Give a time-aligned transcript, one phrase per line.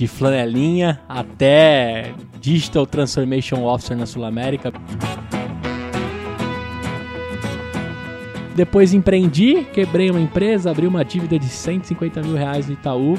[0.00, 4.72] de flanelinha até Digital Transformation Officer na Sul América.
[8.56, 13.18] Depois empreendi, quebrei uma empresa, abri uma dívida de 150 mil reais no Itaú.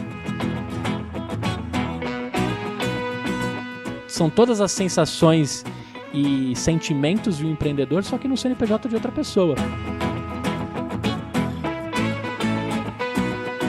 [4.07, 5.63] São todas as sensações
[6.11, 9.54] e sentimentos de um empreendedor, só que no CNPJ de outra pessoa.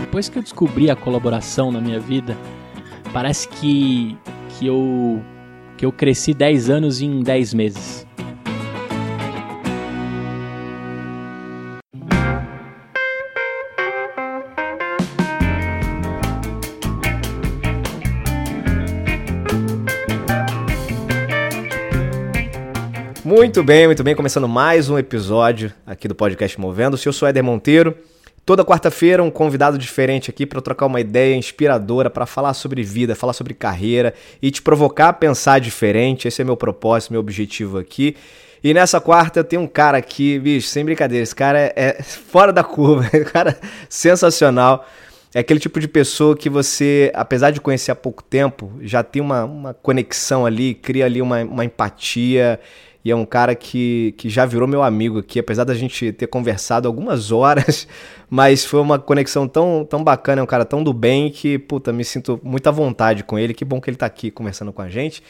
[0.00, 2.38] Depois que eu descobri a colaboração na minha vida,
[3.12, 4.16] parece que,
[4.48, 5.22] que, eu,
[5.76, 8.06] que eu cresci 10 anos em 10 meses.
[23.24, 24.14] Muito bem, muito bem.
[24.14, 27.06] Começando mais um episódio aqui do podcast Movendo-se.
[27.06, 27.96] Eu sou Éder Monteiro.
[28.44, 33.14] Toda quarta-feira, um convidado diferente aqui para trocar uma ideia inspiradora, para falar sobre vida,
[33.14, 34.12] falar sobre carreira
[34.42, 36.26] e te provocar a pensar diferente.
[36.26, 38.16] Esse é meu propósito, meu objetivo aqui.
[38.62, 42.02] E nessa quarta eu tenho um cara aqui, bicho, sem brincadeira, esse cara é, é
[42.02, 44.86] fora da curva, é um cara sensacional.
[45.34, 49.22] É aquele tipo de pessoa que você, apesar de conhecer há pouco tempo, já tem
[49.22, 52.60] uma, uma conexão ali, cria ali uma, uma empatia
[53.04, 56.28] e é um cara que, que já virou meu amigo aqui, apesar da gente ter
[56.28, 57.88] conversado algumas horas,
[58.30, 61.92] mas foi uma conexão tão, tão bacana, é um cara tão do bem que, puta,
[61.92, 63.54] me sinto muito à vontade com ele.
[63.54, 65.22] Que bom que ele tá aqui conversando com a gente.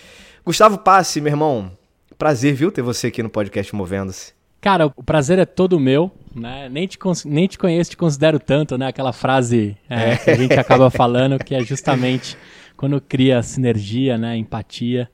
[0.45, 1.73] Gustavo Passe, meu irmão,
[2.19, 4.35] prazer, viu, ter você aqui no podcast Movendo-se.
[4.61, 6.69] Cara, o prazer é todo meu, né?
[6.69, 8.87] Nem te, nem te conheço, te considero tanto, né?
[8.87, 12.37] Aquela frase é, que a gente acaba falando, que é justamente
[12.77, 14.37] quando cria sinergia, né?
[14.37, 15.11] Empatia.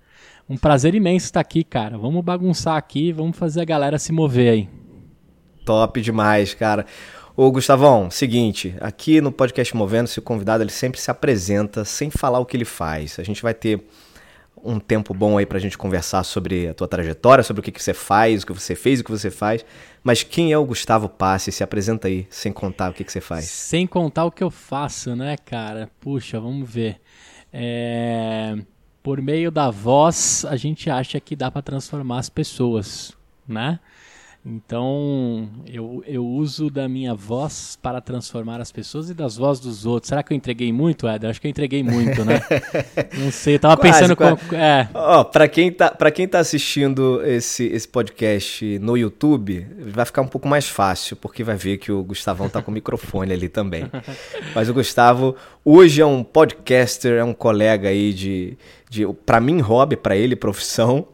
[0.48, 1.98] Um prazer imenso estar aqui, cara.
[1.98, 4.68] Vamos bagunçar aqui, vamos fazer a galera se mover aí.
[5.62, 6.86] Top demais, cara.
[7.36, 12.38] Ô, Gustavão, seguinte, aqui no podcast Movendo-se, o convidado ele sempre se apresenta sem falar
[12.38, 13.18] o que ele faz.
[13.18, 13.86] A gente vai ter
[14.64, 17.82] um tempo bom aí pra gente conversar sobre a tua trajetória, sobre o que, que
[17.82, 19.66] você faz, o que você fez, o que você faz.
[20.02, 21.52] Mas quem é o Gustavo Passe?
[21.52, 23.44] Se apresenta aí, sem contar o que, que você faz.
[23.44, 25.90] Sem contar o que eu faço, né, cara?
[26.00, 26.98] Puxa, vamos ver.
[27.52, 28.56] É
[29.08, 33.16] por meio da voz, a gente acha que dá para transformar as pessoas,
[33.48, 33.80] né?
[34.44, 39.84] Então, eu, eu uso da minha voz para transformar as pessoas e das vozes dos
[39.84, 40.08] outros.
[40.08, 41.28] Será que eu entreguei muito, Éder?
[41.28, 42.40] Acho que eu entreguei muito, né?
[43.18, 44.16] Não sei, eu tava quase, pensando...
[44.16, 44.36] Quase.
[44.46, 44.88] Com, é.
[44.94, 50.22] Ó, pra quem, tá, pra quem tá assistindo esse, esse podcast no YouTube, vai ficar
[50.22, 53.48] um pouco mais fácil, porque vai ver que o Gustavão tá com o microfone ali
[53.48, 53.90] também.
[54.54, 58.56] Mas o Gustavo, hoje é um podcaster, é um colega aí de...
[58.88, 61.06] de para mim, hobby, para ele, profissão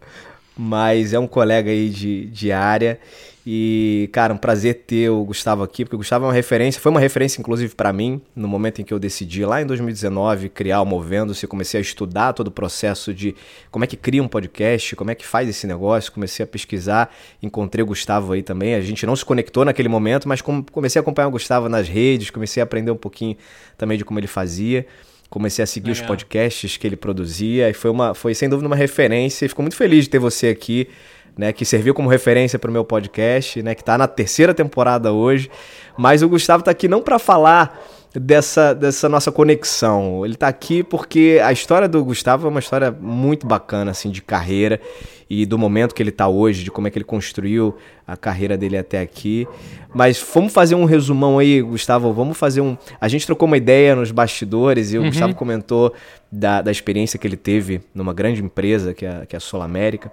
[0.57, 2.99] mas é um colega aí de, de área.
[3.47, 6.91] E, cara, um prazer ter o Gustavo aqui, porque o Gustavo é uma referência, foi
[6.91, 10.81] uma referência inclusive para mim, no momento em que eu decidi, lá em 2019, criar
[10.81, 13.37] o Movendo-se, comecei a estudar todo o processo de
[13.71, 17.15] como é que cria um podcast, como é que faz esse negócio, comecei a pesquisar,
[17.43, 21.03] encontrei o Gustavo aí também, a gente não se conectou naquele momento, mas comecei a
[21.03, 23.37] acompanhar o Gustavo nas redes, comecei a aprender um pouquinho
[23.77, 24.87] também de como ele fazia
[25.35, 26.03] comecei a seguir Legal.
[26.03, 29.63] os podcasts que ele produzia e foi uma foi sem dúvida uma referência e fico
[29.63, 30.89] muito feliz de ter você aqui
[31.37, 35.13] né, que serviu como referência para o meu podcast, né, que está na terceira temporada
[35.13, 35.51] hoje.
[35.99, 37.83] Mas o Gustavo está aqui não para falar
[38.15, 40.25] dessa, dessa nossa conexão.
[40.25, 44.23] Ele está aqui porque a história do Gustavo é uma história muito bacana, assim, de
[44.23, 44.81] carreira
[45.29, 47.75] e do momento que ele está hoje, de como é que ele construiu
[48.07, 49.49] a carreira dele até aqui.
[49.93, 52.13] Mas vamos fazer um resumão aí, Gustavo.
[52.13, 52.77] Vamos fazer um.
[53.01, 55.09] A gente trocou uma ideia nos bastidores e o uhum.
[55.09, 55.93] Gustavo comentou
[56.31, 59.61] da, da experiência que ele teve numa grande empresa, que é, que é a Sul
[59.61, 60.11] América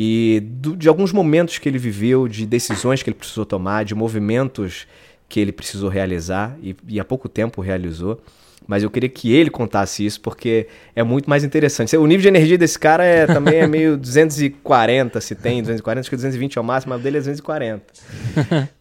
[0.00, 3.96] e do, de alguns momentos que ele viveu, de decisões que ele precisou tomar, de
[3.96, 4.86] movimentos
[5.28, 8.20] que ele precisou realizar e, e há pouco tempo realizou.
[8.66, 11.96] Mas eu queria que ele contasse isso porque é muito mais interessante.
[11.96, 16.10] O nível de energia desse cara é, também é meio 240, se tem 240, acho
[16.10, 17.82] que 220 é o máximo, mas o dele é 240.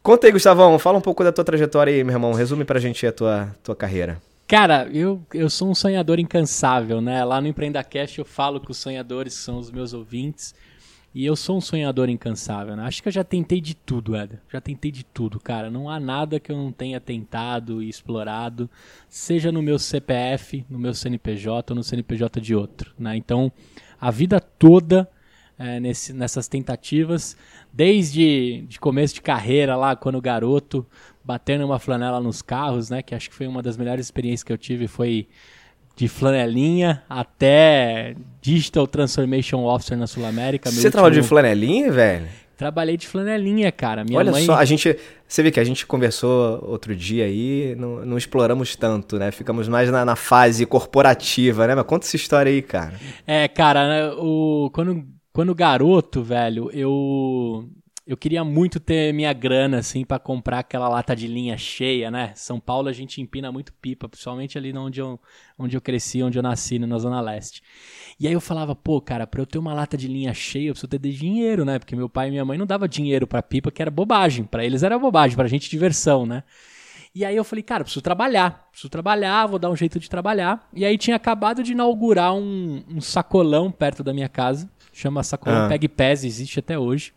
[0.04, 2.34] Conta aí, Gustavão, fala um pouco da tua trajetória aí, meu irmão.
[2.34, 4.22] Resume pra gente a tua, tua carreira.
[4.46, 7.24] Cara, eu, eu sou um sonhador incansável, né?
[7.24, 10.54] Lá no Empreendacast eu falo que os sonhadores são os meus ouvintes.
[11.18, 12.84] E eu sou um sonhador incansável, né?
[12.84, 14.40] Acho que eu já tentei de tudo, Eder.
[14.54, 15.68] Já tentei de tudo, cara.
[15.68, 18.70] Não há nada que eu não tenha tentado e explorado,
[19.10, 23.18] seja no meu CPF, no meu CNPJ ou no CNPJ de outro, né?
[23.18, 23.52] Então,
[24.00, 25.10] a vida toda
[25.58, 27.36] é, nesse, nessas tentativas,
[27.74, 30.86] desde de começo de carreira lá, quando garoto,
[31.26, 33.02] batendo uma flanela nos carros, né?
[33.02, 35.28] Que acho que foi uma das melhores experiências que eu tive, foi
[35.98, 40.70] de flanelinha até Digital Transformation Officer na Sul América.
[40.70, 40.92] Você último...
[40.92, 42.28] trabalhou de flanelinha, velho?
[42.56, 44.04] Trabalhei de flanelinha, cara.
[44.04, 44.46] Minha Olha mãe...
[44.46, 44.96] só, a gente.
[45.28, 49.32] Você vê que a gente conversou outro dia aí, não, não exploramos tanto, né?
[49.32, 51.76] Ficamos mais na, na, fase corporativa, né?
[51.76, 52.94] Mas conta essa história aí, cara.
[53.26, 55.04] É, cara, né, o, quando,
[55.34, 57.68] quando garoto, velho, eu
[58.08, 62.32] eu queria muito ter minha grana, assim, para comprar aquela lata de linha cheia, né?
[62.36, 65.20] São Paulo a gente empina muito pipa, principalmente ali onde eu,
[65.60, 67.62] onde eu cresci, onde eu nasci, na Zona Leste.
[68.18, 70.74] E aí eu falava, pô, cara, pra eu ter uma lata de linha cheia, eu
[70.74, 71.80] preciso ter dinheiro, né?
[71.80, 74.46] Porque meu pai e minha mãe não davam dinheiro pra pipa, que era bobagem.
[74.46, 76.44] para eles era bobagem, pra gente diversão, né?
[77.14, 80.66] E aí eu falei, cara, preciso trabalhar, preciso trabalhar, vou dar um jeito de trabalhar.
[80.74, 85.66] E aí tinha acabado de inaugurar um, um sacolão perto da minha casa, chama Sacolão
[85.66, 85.68] ah.
[85.68, 87.17] Peg Pés, existe até hoje.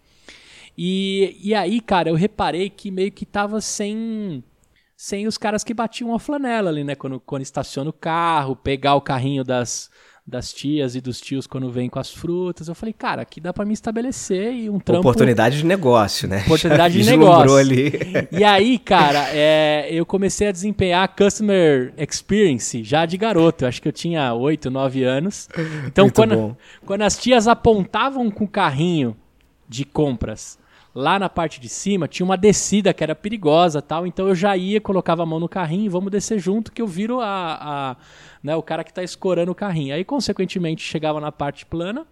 [0.77, 4.43] E, e aí, cara, eu reparei que meio que tava sem
[4.97, 6.95] sem os caras que batiam a flanela ali, né?
[6.95, 9.89] Quando, quando estaciona o carro, pegar o carrinho das,
[10.27, 12.69] das tias e dos tios quando vem com as frutas.
[12.69, 15.01] Eu falei, cara, aqui dá para me estabelecer e um trampo...
[15.01, 16.43] Oportunidade de negócio, né?
[16.45, 17.57] Oportunidade de negócio.
[17.57, 17.93] ali.
[18.31, 23.65] E aí, cara, é, eu comecei a desempenhar Customer Experience já de garoto.
[23.65, 25.49] Eu acho que eu tinha 8, 9 anos.
[25.87, 29.17] Então, quando, quando as tias apontavam com o carrinho
[29.67, 30.60] de compras
[30.95, 34.57] lá na parte de cima tinha uma descida que era perigosa tal, então eu já
[34.57, 37.97] ia, colocava a mão no carrinho e vamos descer junto que eu viro a, a
[38.43, 39.95] né, o cara que está escorando o carrinho.
[39.95, 42.07] Aí, consequentemente, chegava na parte plana,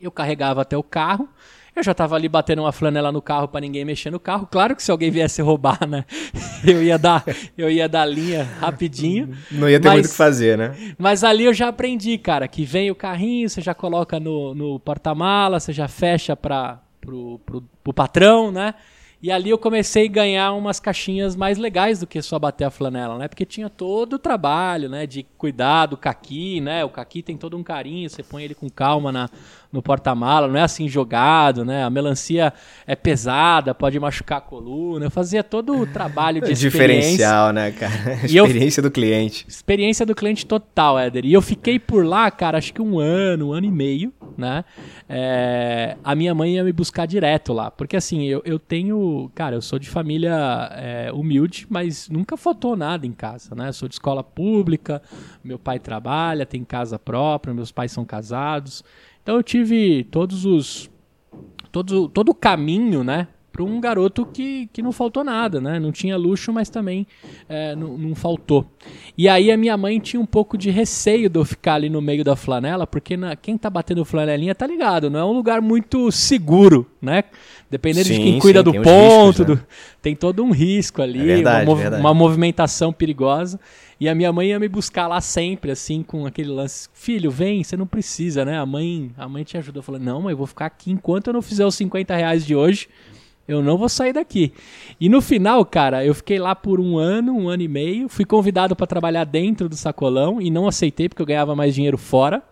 [0.00, 1.28] eu carregava até o carro,
[1.74, 4.46] eu já estava ali batendo uma flanela no carro para ninguém mexer no carro.
[4.50, 6.04] Claro que se alguém viesse roubar, né?
[6.64, 7.24] Eu ia dar,
[7.58, 9.36] eu ia dar linha rapidinho.
[9.50, 10.94] Não ia ter mas, muito o que fazer, né?
[10.96, 14.78] Mas ali eu já aprendi, cara, que vem o carrinho, você já coloca no, no
[14.78, 18.74] porta-mala, você já fecha para pro, pro, pro patrão, né?
[19.22, 22.70] E ali eu comecei a ganhar umas caixinhas mais legais do que só bater a
[22.70, 23.28] flanela, né?
[23.28, 25.06] Porque tinha todo o trabalho, né?
[25.06, 26.84] De cuidar do caqui, né?
[26.84, 29.30] O caqui tem todo um carinho, você põe ele com calma na,
[29.72, 31.82] no porta-mala, não é assim jogado, né?
[31.82, 32.52] A melancia
[32.86, 35.06] é pesada, pode machucar a coluna.
[35.06, 38.20] Eu fazia todo o trabalho de Diferencial, né, cara?
[38.22, 39.46] experiência eu, do cliente.
[39.48, 41.24] Experiência do cliente total, Éder.
[41.24, 44.62] E eu fiquei por lá, cara, acho que um ano, um ano e meio, né?
[45.08, 47.70] É, a minha mãe ia me buscar direto lá.
[47.70, 49.30] Porque assim, eu, eu tenho.
[49.34, 50.34] Cara, eu sou de família
[50.72, 53.68] é, humilde, mas nunca faltou nada em casa, né?
[53.68, 55.00] Eu sou de escola pública,
[55.42, 58.84] meu pai trabalha, tem casa própria, meus pais são casados.
[59.22, 60.90] Então eu tive todos os
[61.70, 65.78] todo, todo o caminho, né, para um garoto que, que não faltou nada, né?
[65.78, 67.06] Não tinha luxo, mas também
[67.46, 68.66] é, não, não, faltou.
[69.16, 72.00] E aí a minha mãe tinha um pouco de receio de eu ficar ali no
[72.00, 75.60] meio da flanela, porque na, quem tá batendo flanelinha tá ligado, não é um lugar
[75.60, 77.24] muito seguro, né?
[77.70, 79.54] Dependendo sim, de quem cuida sim, do ponto, riscos, né?
[79.54, 79.66] do,
[80.00, 83.60] tem todo um risco ali, é verdade, uma, uma movimentação perigosa.
[84.02, 87.62] E a minha mãe ia me buscar lá sempre, assim, com aquele lance: Filho, vem,
[87.62, 88.58] você não precisa, né?
[88.58, 89.80] A mãe, a mãe te ajudou.
[89.80, 92.52] Falei: Não, mãe, eu vou ficar aqui enquanto eu não fizer os 50 reais de
[92.52, 92.88] hoje.
[93.46, 94.52] Eu não vou sair daqui.
[95.00, 98.08] E no final, cara, eu fiquei lá por um ano, um ano e meio.
[98.08, 101.96] Fui convidado para trabalhar dentro do sacolão e não aceitei porque eu ganhava mais dinheiro
[101.96, 102.42] fora.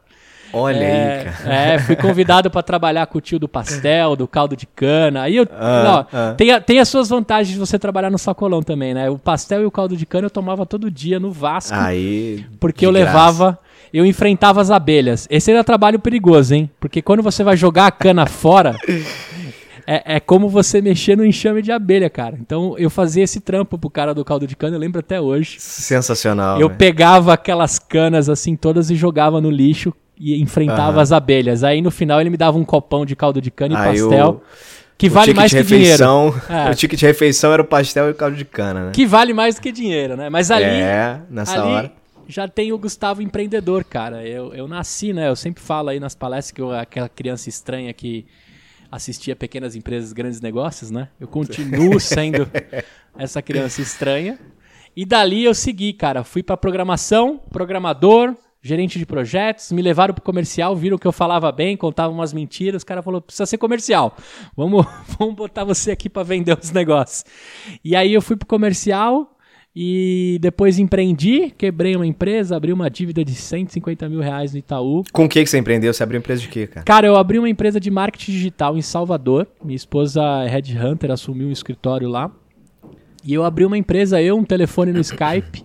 [0.52, 1.54] Olha é, aí, cara.
[1.54, 5.22] É, fui convidado para trabalhar com o tio do pastel, do caldo de cana.
[5.22, 5.46] Aí eu.
[5.52, 6.34] Ah, ó, ah.
[6.36, 9.08] Tem, tem as suas vantagens de você trabalhar no sacolão também, né?
[9.10, 11.76] O pastel e o caldo de cana eu tomava todo dia no Vasco.
[11.76, 12.44] Aí.
[12.58, 13.06] Porque eu graça.
[13.06, 13.58] levava.
[13.92, 15.26] Eu enfrentava as abelhas.
[15.28, 16.70] Esse era trabalho perigoso, hein?
[16.78, 18.76] Porque quando você vai jogar a cana fora.
[19.86, 22.38] É, é, como você mexer no enxame de abelha, cara.
[22.40, 25.56] Então eu fazia esse trampo pro cara do caldo de cana, eu lembro até hoje.
[25.58, 26.60] Sensacional.
[26.60, 26.76] Eu né?
[26.78, 31.02] pegava aquelas canas assim todas e jogava no lixo, e enfrentava uhum.
[31.02, 31.64] as abelhas.
[31.64, 34.42] Aí no final ele me dava um copão de caldo de cana e Aí pastel.
[34.98, 36.68] Que o vale mais que refeição, dinheiro.
[36.68, 36.68] É.
[36.70, 38.90] O ticket de refeição era o pastel e o caldo de cana, né?
[38.92, 40.28] Que vale mais do que dinheiro, né?
[40.28, 40.64] Mas ali.
[40.64, 41.92] É, nessa ali hora.
[42.28, 44.24] Já tem o Gustavo empreendedor, cara.
[44.24, 45.28] Eu, eu nasci, né?
[45.28, 48.26] Eu sempre falo aí nas palestras que eu, aquela criança estranha que
[48.92, 51.08] assistia pequenas empresas, grandes negócios, né?
[51.18, 52.48] Eu continuo sendo
[53.18, 54.38] essa criança estranha.
[54.94, 56.22] E dali eu segui, cara.
[56.22, 61.50] Fui para programação, programador, gerente de projetos, me levaram pro comercial, viram que eu falava
[61.50, 64.14] bem, contava umas mentiras, o cara falou, precisa ser comercial,
[64.56, 64.84] vamos,
[65.18, 67.24] vamos botar você aqui para vender os negócios.
[67.84, 69.36] E aí eu fui pro comercial
[69.74, 75.04] e depois empreendi, quebrei uma empresa, abri uma dívida de 150 mil reais no Itaú.
[75.12, 75.94] Com o que, que você empreendeu?
[75.94, 76.84] Você abriu empresa de quê, cara?
[76.84, 81.48] Cara, eu abri uma empresa de marketing digital em Salvador, minha esposa é Headhunter, assumiu
[81.48, 82.30] um escritório lá,
[83.24, 85.64] e eu abri uma empresa, eu, um telefone no Skype,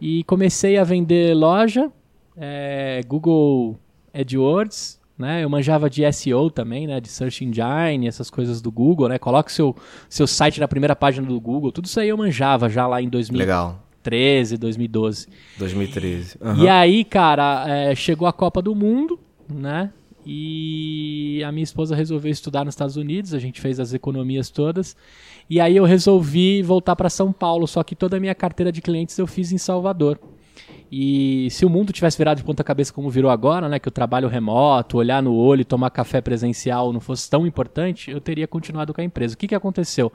[0.00, 1.92] e comecei a vender loja,
[2.36, 3.78] é, Google
[4.12, 5.44] AdWords, né?
[5.44, 7.00] Eu manjava de SEO também, né?
[7.00, 9.18] De Search Engine, essas coisas do Google, né?
[9.18, 9.74] Coloque seu,
[10.08, 11.70] seu site na primeira página do Google.
[11.70, 15.28] Tudo isso aí eu manjava já lá em 2013, 2012.
[15.58, 16.38] 2013.
[16.40, 16.64] Uhum.
[16.64, 19.90] E aí, cara, é, chegou a Copa do Mundo, né?
[20.26, 24.96] e a minha esposa resolveu estudar nos Estados Unidos, a gente fez as economias todas.
[25.48, 28.80] E aí eu resolvi voltar para São Paulo, só que toda a minha carteira de
[28.80, 30.18] clientes eu fiz em Salvador.
[30.90, 33.90] E se o mundo tivesse virado de ponta cabeça como virou agora, né, que o
[33.90, 38.46] trabalho remoto, olhar no olho e tomar café presencial não fosse tão importante, eu teria
[38.46, 39.34] continuado com a empresa.
[39.34, 40.12] O que, que aconteceu?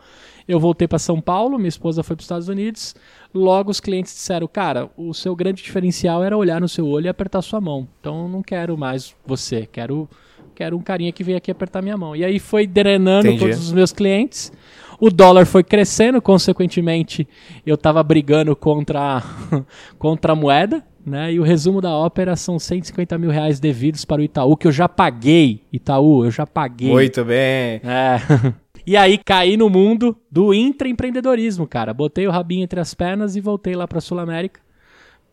[0.48, 2.96] Eu voltei para São Paulo, minha esposa foi para os Estados Unidos,
[3.34, 7.10] logo os clientes disseram, cara, o seu grande diferencial era olhar no seu olho e
[7.10, 7.88] apertar sua mão.
[8.00, 10.08] Então eu não quero mais você, quero,
[10.56, 12.16] quero um carinha que venha aqui apertar minha mão.
[12.16, 13.40] E aí foi drenando Entendi.
[13.40, 14.52] todos os meus clientes.
[15.00, 17.28] O dólar foi crescendo, consequentemente,
[17.66, 19.24] eu estava brigando contra,
[19.98, 21.34] contra a moeda, né?
[21.34, 24.72] E o resumo da ópera são 150 mil reais devidos para o Itaú, que eu
[24.72, 25.64] já paguei.
[25.72, 26.90] Itaú, eu já paguei.
[26.90, 27.82] Muito bem.
[27.84, 28.20] É.
[28.88, 31.94] E aí caí no mundo do intraempreendedorismo, cara.
[31.94, 34.62] Botei o rabinho entre as pernas e voltei lá pra Sul América.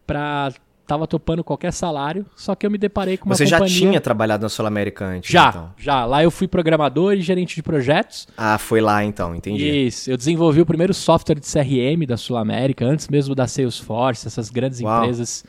[0.06, 0.52] Pra...
[0.86, 3.68] Tava topando qualquer salário, só que eu me deparei com uma Você companhia...
[3.68, 5.28] já tinha trabalhado na Sul América antes?
[5.28, 5.70] Já, então?
[5.76, 6.04] já.
[6.04, 8.28] Lá eu fui programador e gerente de projetos.
[8.36, 9.68] Ah, foi lá então, entendi.
[9.68, 14.28] Isso, eu desenvolvi o primeiro software de CRM da Sul América, antes mesmo da Salesforce,
[14.28, 15.02] essas grandes Uau.
[15.02, 15.44] empresas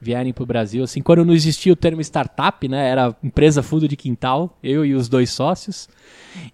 [0.00, 0.82] vierem para o Brasil.
[0.82, 4.94] Assim, quando não existia o termo startup, né, era empresa fundo de quintal, eu e
[4.94, 5.88] os dois sócios.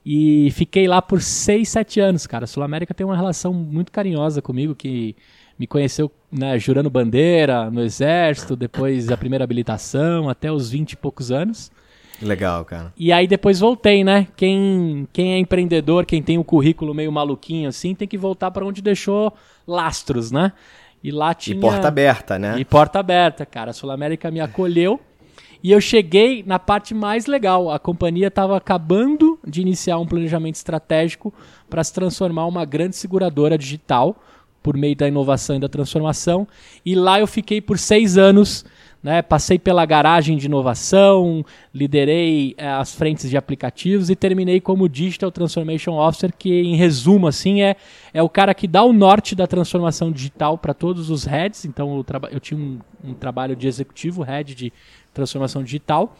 [0.05, 2.45] E fiquei lá por seis, sete anos, cara.
[2.45, 5.15] A Sul América tem uma relação muito carinhosa comigo, que
[5.59, 10.97] me conheceu né, jurando bandeira no exército, depois da primeira habilitação, até os 20 e
[10.97, 11.71] poucos anos.
[12.21, 12.93] Legal, cara.
[12.97, 14.27] E aí depois voltei, né?
[14.37, 18.65] Quem, quem é empreendedor, quem tem o currículo meio maluquinho assim, tem que voltar para
[18.65, 19.33] onde deixou
[19.67, 20.53] lastros, né?
[21.03, 22.59] E lá tinha E porta aberta, né?
[22.59, 23.71] E porta aberta, cara.
[23.71, 24.99] A Sul América me acolheu.
[25.63, 27.71] E eu cheguei na parte mais legal.
[27.71, 31.33] A companhia estava acabando de iniciar um planejamento estratégico
[31.69, 34.17] para se transformar uma grande seguradora digital
[34.67, 36.45] por meio da inovação e da transformação.
[36.85, 38.65] E lá eu fiquei por seis anos.
[39.03, 44.89] Né, passei pela garagem de inovação, liderei eh, as frentes de aplicativos e terminei como
[44.89, 47.77] Digital Transformation Officer, que em resumo assim é,
[48.13, 51.65] é o cara que dá o norte da transformação digital para todos os heads.
[51.65, 54.73] Então eu, eu tinha um, um trabalho de executivo, head de
[55.15, 56.17] transformação digital,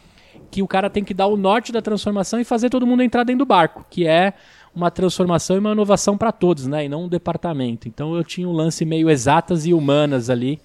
[0.49, 3.25] que o cara tem que dar o norte da transformação e fazer todo mundo entrar
[3.25, 4.33] dentro do barco, que é
[4.77, 7.87] uma transformação e uma inovação para todos, né, e não um departamento.
[7.87, 10.59] Então eu tinha um lance meio exatas e humanas ali,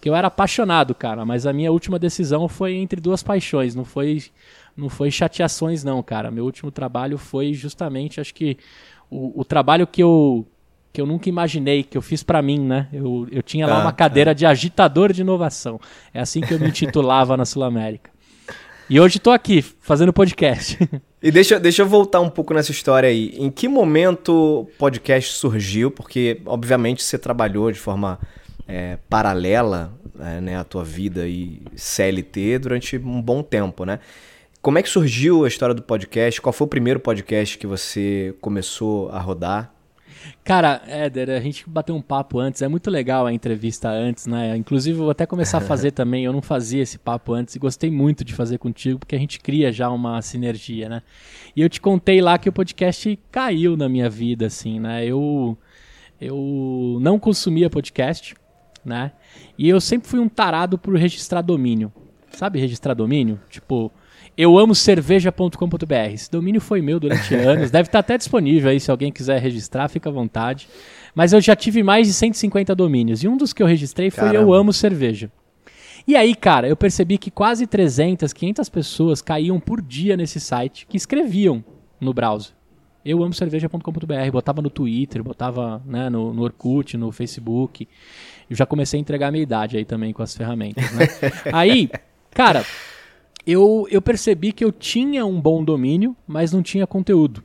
[0.00, 3.84] que eu era apaixonado, cara, mas a minha última decisão foi entre duas paixões, não
[3.84, 4.22] foi
[4.76, 6.30] não foi chateações não, cara.
[6.30, 8.56] Meu último trabalho foi justamente, acho que
[9.10, 10.46] o, o trabalho que eu
[10.92, 12.88] que eu nunca imaginei, que eu fiz pra mim, né?
[12.92, 15.80] Eu, eu tinha lá Ah, uma cadeira de agitador de inovação.
[16.12, 18.10] É assim que eu me intitulava na Sul América.
[18.90, 20.78] E hoje tô aqui, fazendo podcast.
[21.22, 23.32] E deixa, deixa eu voltar um pouco nessa história aí.
[23.36, 25.88] Em que momento o podcast surgiu?
[25.88, 28.18] Porque, obviamente, você trabalhou de forma
[28.66, 34.00] é, paralela é, né, à tua vida e CLT durante um bom tempo, né?
[34.60, 36.40] Como é que surgiu a história do podcast?
[36.40, 39.71] Qual foi o primeiro podcast que você começou a rodar?
[40.44, 44.56] Cara, Éder, a gente bateu um papo antes, é muito legal a entrevista antes, né?
[44.56, 47.58] Inclusive, eu vou até começar a fazer também, eu não fazia esse papo antes e
[47.58, 51.02] gostei muito de fazer contigo, porque a gente cria já uma sinergia, né?
[51.54, 55.04] E eu te contei lá que o podcast caiu na minha vida, assim, né?
[55.04, 55.56] Eu,
[56.20, 58.34] eu não consumia podcast,
[58.84, 59.12] né?
[59.56, 61.92] E eu sempre fui um tarado por registrar domínio.
[62.32, 63.40] Sabe registrar domínio?
[63.48, 63.92] Tipo,
[64.36, 65.94] eu amo cerveja.com.br.
[66.12, 67.70] Esse domínio foi meu durante anos.
[67.70, 70.68] Deve estar até disponível aí, se alguém quiser registrar, fica à vontade.
[71.14, 73.22] Mas eu já tive mais de 150 domínios.
[73.22, 74.38] E um dos que eu registrei foi Caramba.
[74.38, 75.30] Eu Amo Cerveja.
[76.06, 80.86] E aí, cara, eu percebi que quase 300, 500 pessoas caíam por dia nesse site
[80.86, 81.64] que escreviam
[82.00, 82.52] no browser.
[83.04, 87.88] Eu amo cerveja.com.br, botava no Twitter, botava né, no, no Orkut, no Facebook.
[88.48, 91.06] Eu já comecei a entregar a minha idade aí também com as ferramentas, né?
[91.52, 91.90] aí,
[92.30, 92.64] cara,
[93.46, 97.42] eu, eu percebi que eu tinha um bom domínio, mas não tinha conteúdo.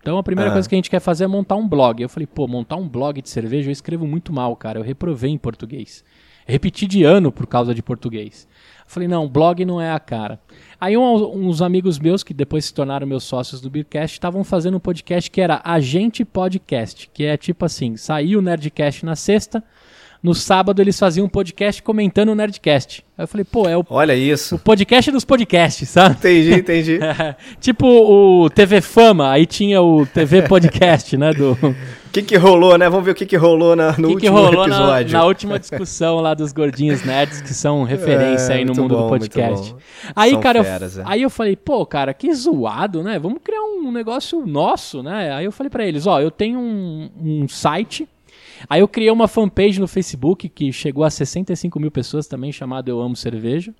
[0.00, 0.54] Então a primeira Ah.
[0.54, 2.00] coisa que a gente quer fazer é montar um blog.
[2.02, 4.78] Eu falei, pô, montar um blog de cerveja eu escrevo muito mal, cara.
[4.78, 6.02] Eu reprovei em português.
[6.46, 8.48] Repeti de ano por causa de português.
[8.80, 10.40] Eu falei, não, blog não é a cara.
[10.80, 14.78] Aí um- uns amigos meus, que depois se tornaram meus sócios do Beercast, estavam fazendo
[14.78, 19.62] um podcast que era Agente Podcast, que é tipo assim, saiu o Nerdcast na sexta,
[20.22, 23.04] no sábado eles faziam um podcast comentando o Nerdcast.
[23.16, 24.58] Aí eu falei, pô, é o, Olha o isso.
[24.58, 26.16] podcast dos podcasts, sabe?
[26.16, 26.98] Entendi, entendi.
[27.60, 31.32] tipo o TV Fama, aí tinha o TV Podcast, né?
[31.32, 31.74] Do O
[32.12, 32.88] que, que rolou, né?
[32.90, 35.12] Vamos ver o que, que rolou na, no que, que último rolou na, episódio.
[35.12, 39.02] na última discussão lá dos gordinhos nerds que são referência É, aí no mundo bom,
[39.04, 39.74] do podcast.
[40.16, 41.02] Aí, São cara, eu- feras, é.
[41.06, 43.18] aí eu falei, pô, cara, que zoado, né?
[43.18, 45.32] Vamos criar um negócio nosso, né?
[45.32, 48.06] Aí eu falei pra eles, ó, eu tenho um, um site.
[48.68, 52.88] Aí eu criei uma fanpage no Facebook que chegou a 65 mil pessoas também, chamado
[52.88, 53.74] Eu Amo Cerveja.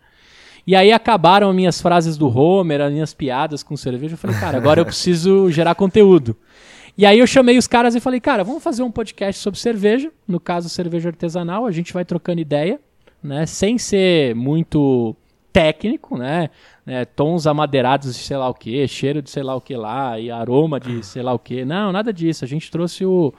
[0.66, 4.14] E aí acabaram minhas frases do Homer, as minhas piadas com cerveja.
[4.14, 6.36] Eu falei, cara, agora eu preciso gerar conteúdo.
[6.96, 10.12] E aí eu chamei os caras e falei, cara, vamos fazer um podcast sobre cerveja,
[10.26, 12.80] no caso cerveja artesanal, a gente vai trocando ideia,
[13.22, 15.16] né, sem ser muito
[15.52, 16.50] técnico, né,
[16.84, 20.18] né tons amadeirados de sei lá o que, cheiro de sei lá o que lá
[20.18, 21.64] e aroma de sei lá o que.
[21.64, 22.44] Não, nada disso.
[22.44, 23.32] A gente trouxe o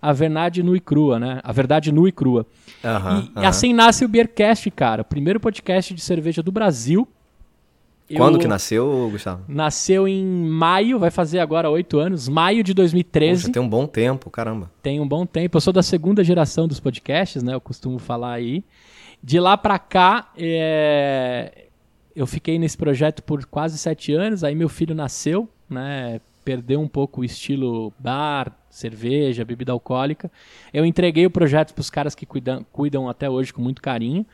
[0.00, 1.40] a verdade nua e crua, né?
[1.42, 2.46] A verdade nua e crua.
[2.84, 5.02] Aham, e, e assim nasce o Beercast, cara.
[5.04, 7.06] Primeiro podcast de cerveja do Brasil.
[8.16, 9.42] Quando Eu- que nasceu, Gustavo?
[9.46, 13.42] Nasceu em maio, vai fazer agora oito anos, maio de 2013.
[13.42, 14.70] Poxa, tem um bom tempo, caramba.
[14.82, 15.56] Tem um bom tempo.
[15.56, 17.52] Eu sou da segunda geração dos podcasts, né?
[17.52, 18.64] Eu costumo falar aí.
[19.22, 21.66] De lá pra cá, é,
[22.16, 24.42] eu fiquei nesse projeto por quase sete anos.
[24.42, 26.18] Aí meu filho nasceu, né?
[26.44, 30.30] Perdeu um pouco o estilo bar, cerveja, bebida alcoólica.
[30.72, 34.24] Eu entreguei o projeto pros caras que cuidam, cuidam até hoje com muito carinho.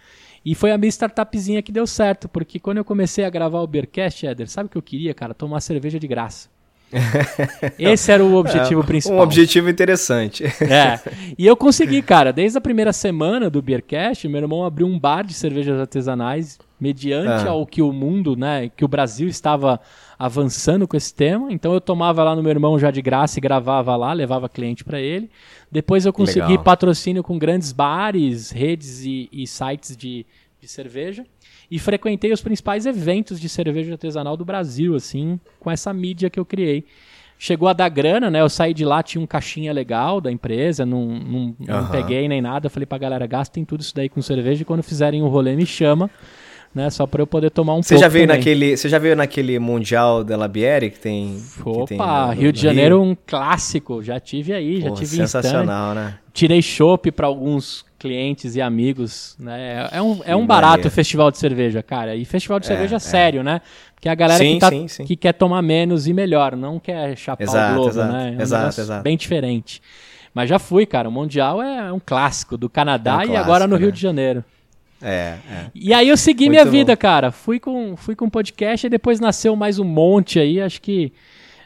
[0.44, 3.66] E foi a minha startupzinha que deu certo, porque quando eu comecei a gravar o
[3.66, 5.32] Beercast, Éder, sabe o que eu queria, cara?
[5.32, 6.52] Tomar cerveja de graça.
[7.78, 9.18] Esse era o objetivo É, principal.
[9.18, 10.44] Um objetivo interessante.
[10.44, 11.00] É.
[11.36, 15.24] E eu consegui, cara, desde a primeira semana do Beercast, meu irmão abriu um bar
[15.24, 17.50] de cervejas artesanais, mediante Ah.
[17.50, 19.80] ao que o mundo, né, que o Brasil estava
[20.18, 21.50] avançando com esse tema.
[21.52, 24.84] Então eu tomava lá no meu irmão já de graça e gravava lá, levava cliente
[24.84, 25.30] para ele.
[25.72, 26.62] Depois eu consegui Legal.
[26.64, 30.24] patrocínio com grandes bares, redes e, e sites de,
[30.60, 31.24] de cerveja.
[31.70, 36.38] E frequentei os principais eventos de cerveja artesanal do Brasil, assim, com essa mídia que
[36.38, 36.84] eu criei.
[37.36, 38.40] Chegou a dar grana, né?
[38.40, 41.90] Eu saí de lá, tinha um caixinha legal da empresa, não, não, não Aham.
[41.90, 42.70] peguei nem nada.
[42.70, 45.66] Falei pra galera, gastem tudo isso daí com cerveja e quando fizerem um rolê me
[45.66, 46.08] chama,
[46.74, 46.90] né?
[46.90, 48.38] Só pra eu poder tomar um Você pouco já veio também.
[48.38, 52.52] naquele, você já veio naquele Mundial della Biere que tem que tem Opa, no- Rio
[52.52, 54.02] de Janeiro um clássico.
[54.02, 56.18] Já tive aí, já Porra, tive sensacional, né?
[56.32, 59.88] Tirei chopp pra alguns clientes e amigos, né?
[59.92, 62.14] É um, é um barato o festival de cerveja, cara.
[62.16, 62.98] E festival de É, cerveja é.
[62.98, 63.60] sério, né?
[63.94, 65.04] Porque a galera Sim, que, tá, sim, sim.
[65.04, 68.34] que quer tomar menos e melhor, não quer chapar Exato, o globo, exato, né?
[68.34, 69.02] É um exato, exato.
[69.02, 69.80] bem diferente.
[70.34, 71.08] Mas já fui, cara.
[71.08, 73.92] O Mundial é um clássico do Canadá É um e clássico, agora no Rio né?
[73.92, 74.44] de Janeiro.
[75.04, 75.70] É, é.
[75.74, 76.70] E aí eu segui Muito minha bom.
[76.70, 77.30] vida, cara.
[77.30, 81.12] Fui com, fui com podcast e depois nasceu mais um monte aí, acho que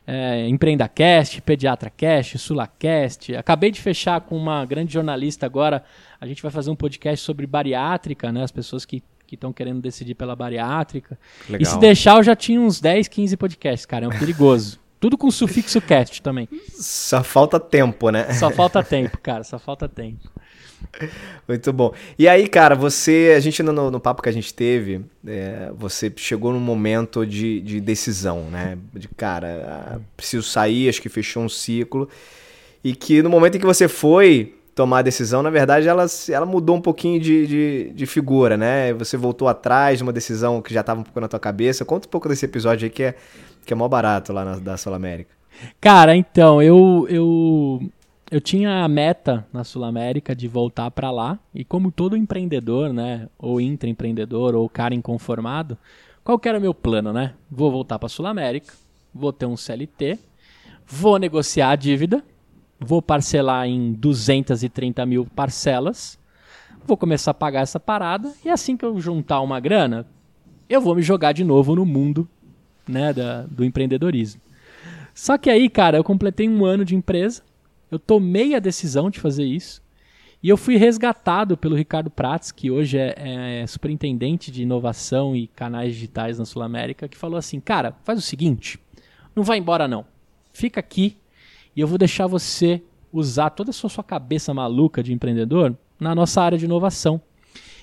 [0.04, 3.36] é, EmpreendaCast, PediatraCast, SulaCast.
[3.36, 5.84] Acabei de fechar com uma grande jornalista agora.
[6.20, 8.42] A gente vai fazer um podcast sobre bariátrica, né?
[8.42, 11.16] As pessoas que estão querendo decidir pela bariátrica.
[11.48, 11.62] Legal.
[11.62, 14.06] E se deixar, eu já tinha uns 10, 15 podcasts, cara.
[14.06, 14.80] É um perigoso.
[14.98, 16.48] Tudo com sufixo cast também.
[16.74, 18.32] Só falta tempo, né?
[18.32, 19.44] Só falta tempo, cara.
[19.44, 20.28] Só falta tempo.
[21.46, 21.92] Muito bom.
[22.18, 26.12] E aí, cara, você, a gente no, no papo que a gente teve, é, você
[26.16, 28.78] chegou num momento de, de decisão, né?
[28.94, 32.08] De cara, preciso sair, acho que fechou um ciclo.
[32.82, 36.46] E que no momento em que você foi tomar a decisão, na verdade, ela, ela
[36.46, 38.92] mudou um pouquinho de, de, de figura, né?
[38.94, 41.84] Você voltou atrás de uma decisão que já estava um pouco na tua cabeça.
[41.84, 43.14] Conta um pouco desse episódio aí que é,
[43.66, 45.38] que é mó barato lá na, da Sul América.
[45.80, 47.82] Cara, então, eu, eu,
[48.30, 51.38] eu tinha a meta na Sul América de voltar pra lá.
[51.54, 53.28] E como todo empreendedor, né?
[53.38, 55.78] Ou intraempreendedor, ou cara inconformado,
[56.22, 57.34] qual que era o meu plano, né?
[57.50, 58.74] Vou voltar pra Sul América,
[59.14, 60.18] vou ter um CLT,
[60.86, 62.22] vou negociar a dívida,
[62.78, 66.18] vou parcelar em 230 mil parcelas,
[66.86, 70.06] vou começar a pagar essa parada, e assim que eu juntar uma grana,
[70.68, 72.28] eu vou me jogar de novo no mundo
[72.86, 74.40] né, da, do empreendedorismo.
[75.14, 77.42] Só que aí, cara, eu completei um ano de empresa,
[77.90, 79.82] eu tomei a decisão de fazer isso,
[80.42, 85.48] e eu fui resgatado pelo Ricardo Prats, que hoje é, é superintendente de inovação e
[85.48, 88.78] canais digitais na Sul América, que falou assim: cara, faz o seguinte,
[89.34, 90.04] não vai embora não,
[90.52, 91.16] fica aqui
[91.74, 96.14] e eu vou deixar você usar toda a sua, sua cabeça maluca de empreendedor na
[96.14, 97.20] nossa área de inovação.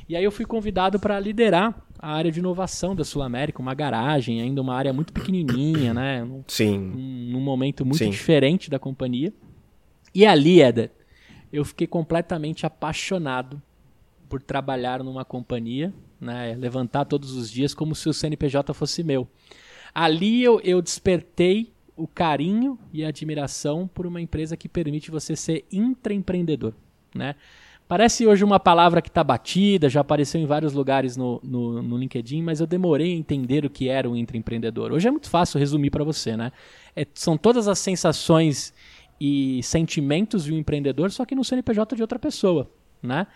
[0.07, 3.73] E aí eu fui convidado para liderar a área de inovação da Sul América, uma
[3.73, 6.23] garagem, ainda uma área muito pequenininha, né?
[6.23, 6.77] Num, Sim.
[6.77, 8.11] num- num momento muito Sim.
[8.11, 9.33] diferente da companhia.
[10.15, 10.91] E ali, Éder,
[11.51, 13.61] eu fiquei completamente apaixonado
[14.29, 16.55] por trabalhar numa companhia, né?
[16.55, 19.27] Levantar todos os dias como se o CNPJ fosse meu.
[19.93, 25.35] Ali eu, eu despertei o carinho e a admiração por uma empresa que permite você
[25.35, 26.73] ser intraempreendedor,
[27.13, 27.35] né?
[27.87, 31.97] Parece hoje uma palavra que está batida, já apareceu em vários lugares no, no, no
[31.97, 34.91] LinkedIn, mas eu demorei a entender o que era um intraempreendedor.
[34.91, 36.51] Hoje é muito fácil resumir para você, né?
[36.95, 38.73] É- são todas as sensações
[39.19, 42.69] e sentimentos de um empreendedor, só que no CNPJ de outra pessoa,
[43.01, 43.27] né?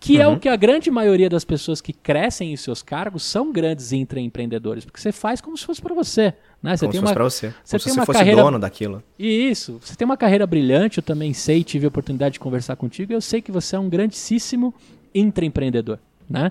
[0.00, 3.52] Que é o que a grande maioria das pessoas que crescem em seus cargos são
[3.52, 6.76] grandes intraempreendedores, porque você faz como se fosse para você, né?
[6.76, 7.46] Você Como tem se fosse uma pra você.
[7.48, 9.02] você Como se tem você uma fosse carreira- dono daquilo.
[9.18, 12.74] e Isso, você tem uma carreira brilhante, eu também sei, tive a oportunidade de conversar
[12.76, 14.74] contigo, eu sei que você é um grandíssimo
[15.14, 16.50] intraempreendedor, né?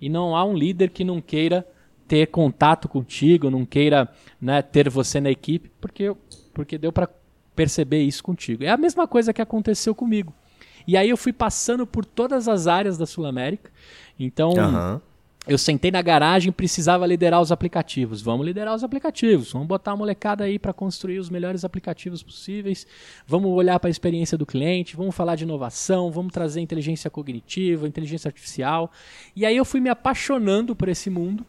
[0.00, 1.64] E não há um líder que não queira
[2.08, 4.08] ter contato contigo, não queira
[4.40, 6.12] né, ter você na equipe, porque,
[6.52, 7.08] porque deu para
[7.60, 8.64] perceber isso contigo.
[8.64, 10.32] É a mesma coisa que aconteceu comigo.
[10.86, 13.70] E aí eu fui passando por todas as áreas da Sul América.
[14.18, 14.98] Então, uhum.
[15.46, 18.22] eu sentei na garagem, precisava liderar os aplicativos.
[18.22, 19.52] Vamos liderar os aplicativos.
[19.52, 22.86] Vamos botar a molecada aí para construir os melhores aplicativos possíveis.
[23.26, 27.86] Vamos olhar para a experiência do cliente, vamos falar de inovação, vamos trazer inteligência cognitiva,
[27.86, 28.90] inteligência artificial.
[29.36, 31.44] E aí eu fui me apaixonando por esse mundo,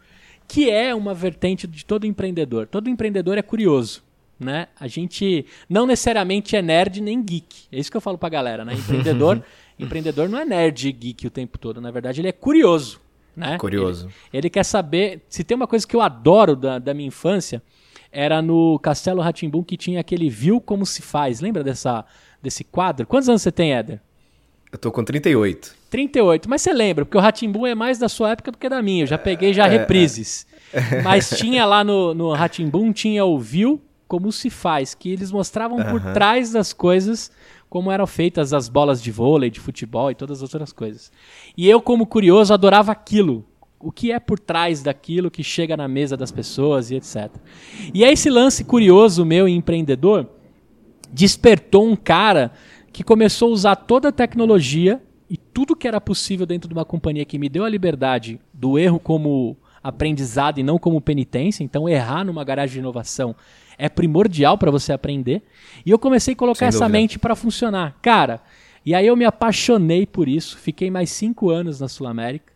[0.45, 2.67] que é uma vertente de todo empreendedor.
[2.67, 4.10] Todo empreendedor é curioso
[4.41, 4.67] né?
[4.79, 7.67] A gente não necessariamente é nerd nem geek.
[7.71, 8.73] É isso que eu falo pra galera, né?
[8.73, 9.43] Empreendedor,
[9.79, 11.79] empreendedor não é nerd e geek o tempo todo.
[11.79, 12.99] Na verdade, ele é curioso,
[13.35, 13.57] né?
[13.57, 14.07] Curioso.
[14.07, 15.21] Ele, ele quer saber.
[15.29, 17.61] Se tem uma coisa que eu adoro da, da minha infância,
[18.11, 21.39] era no Castelo Ratimbum que tinha aquele Viu Como Se Faz.
[21.39, 22.03] Lembra dessa,
[22.41, 23.05] desse quadro?
[23.05, 24.01] Quantos anos você tem, Éder?
[24.71, 25.75] Eu tô com 38.
[25.89, 28.81] 38, mas você lembra, porque o Ratimbum é mais da sua época do que da
[28.81, 29.03] minha.
[29.03, 30.47] Eu já peguei já é, reprises.
[30.47, 30.51] É.
[31.03, 35.77] Mas tinha lá no, no Ratimbum, tinha o Viu como se faz, que eles mostravam
[35.77, 35.89] uhum.
[35.89, 37.31] por trás das coisas
[37.69, 41.09] como eram feitas as bolas de vôlei, de futebol e todas as outras coisas.
[41.55, 43.45] E eu, como curioso, adorava aquilo.
[43.79, 47.31] O que é por trás daquilo que chega na mesa das pessoas e etc.
[47.93, 50.27] E aí esse lance curioso meu e empreendedor
[51.09, 52.51] despertou um cara
[52.91, 56.83] que começou a usar toda a tecnologia e tudo que era possível dentro de uma
[56.83, 61.63] companhia que me deu a liberdade do erro como aprendizado e não como penitência.
[61.63, 63.33] Então, errar numa garagem de inovação
[63.81, 65.41] é primordial para você aprender.
[65.83, 67.97] E eu comecei a colocar essa mente para funcionar.
[67.99, 68.39] Cara,
[68.85, 70.55] e aí eu me apaixonei por isso.
[70.59, 72.50] Fiquei mais cinco anos na Sul América.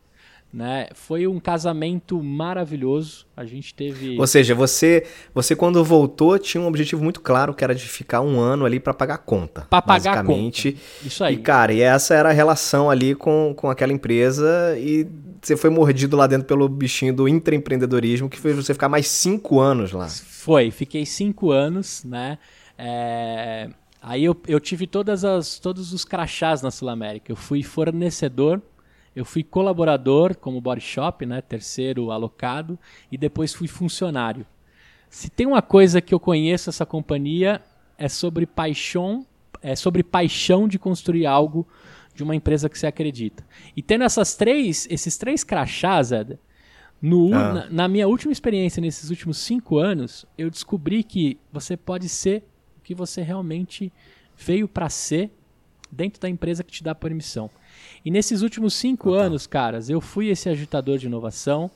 [0.55, 0.87] Né?
[0.93, 3.25] Foi um casamento maravilhoso.
[3.35, 4.17] A gente teve.
[4.17, 8.21] Ou seja, você, você quando voltou tinha um objetivo muito claro que era de ficar
[8.21, 9.67] um ano ali para pagar conta.
[9.69, 10.73] Para pagar a conta.
[11.03, 11.35] Isso aí.
[11.35, 15.05] E cara, e essa era a relação ali com, com aquela empresa e
[15.41, 19.59] você foi mordido lá dentro pelo bichinho do intraempreendedorismo que fez você ficar mais cinco
[19.59, 20.07] anos lá.
[20.07, 22.37] Foi, fiquei cinco anos, né?
[22.77, 23.67] É...
[24.01, 27.29] Aí eu, eu tive todas as, todos os crachás na Sul América.
[27.29, 28.61] Eu fui fornecedor,
[29.15, 31.41] eu fui colaborador como body shop, né?
[31.41, 32.77] Terceiro alocado,
[33.11, 34.45] e depois fui funcionário.
[35.09, 37.61] Se tem uma coisa que eu conheço essa companhia
[37.97, 39.25] é sobre paixão,
[39.61, 41.65] é sobre paixão de construir algo
[42.13, 43.45] de uma empresa que você acredita.
[43.75, 46.37] E tendo essas três, esses três crachás, Ed,
[47.01, 47.53] no, ah.
[47.53, 52.43] na, na, minha última experiência, nesses últimos cinco anos, eu descobri que você pode ser
[52.77, 53.91] o que você realmente
[54.35, 55.29] veio para ser
[55.91, 57.49] dentro da empresa que te dá permissão.
[58.05, 61.71] E nesses últimos cinco ah, anos, caras, eu fui esse agitador de inovação,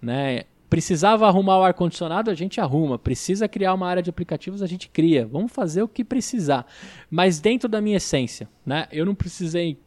[0.00, 0.44] né?
[0.70, 2.98] Precisava arrumar o ar-condicionado, a gente arruma.
[2.98, 5.26] Precisa criar uma área de aplicativos, a gente cria.
[5.26, 6.66] Vamos fazer o que precisar.
[7.08, 8.88] Mas dentro da minha essência, né?
[8.90, 9.78] Eu não precisei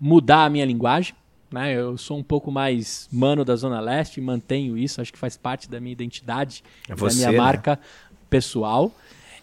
[0.00, 1.14] mudar a minha linguagem.
[1.50, 1.74] Né?
[1.74, 5.68] Eu sou um pouco mais mano da Zona Leste, mantenho isso, acho que faz parte
[5.68, 7.44] da minha identidade, é você, da minha né?
[7.44, 7.78] marca
[8.30, 8.92] pessoal.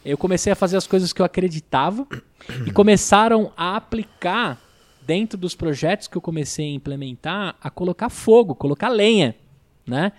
[0.05, 2.07] Eu comecei a fazer as coisas que eu acreditava
[2.65, 4.61] e começaram a aplicar
[5.05, 9.35] dentro dos projetos que eu comecei a implementar, a colocar fogo, colocar lenha,
[9.85, 10.11] né?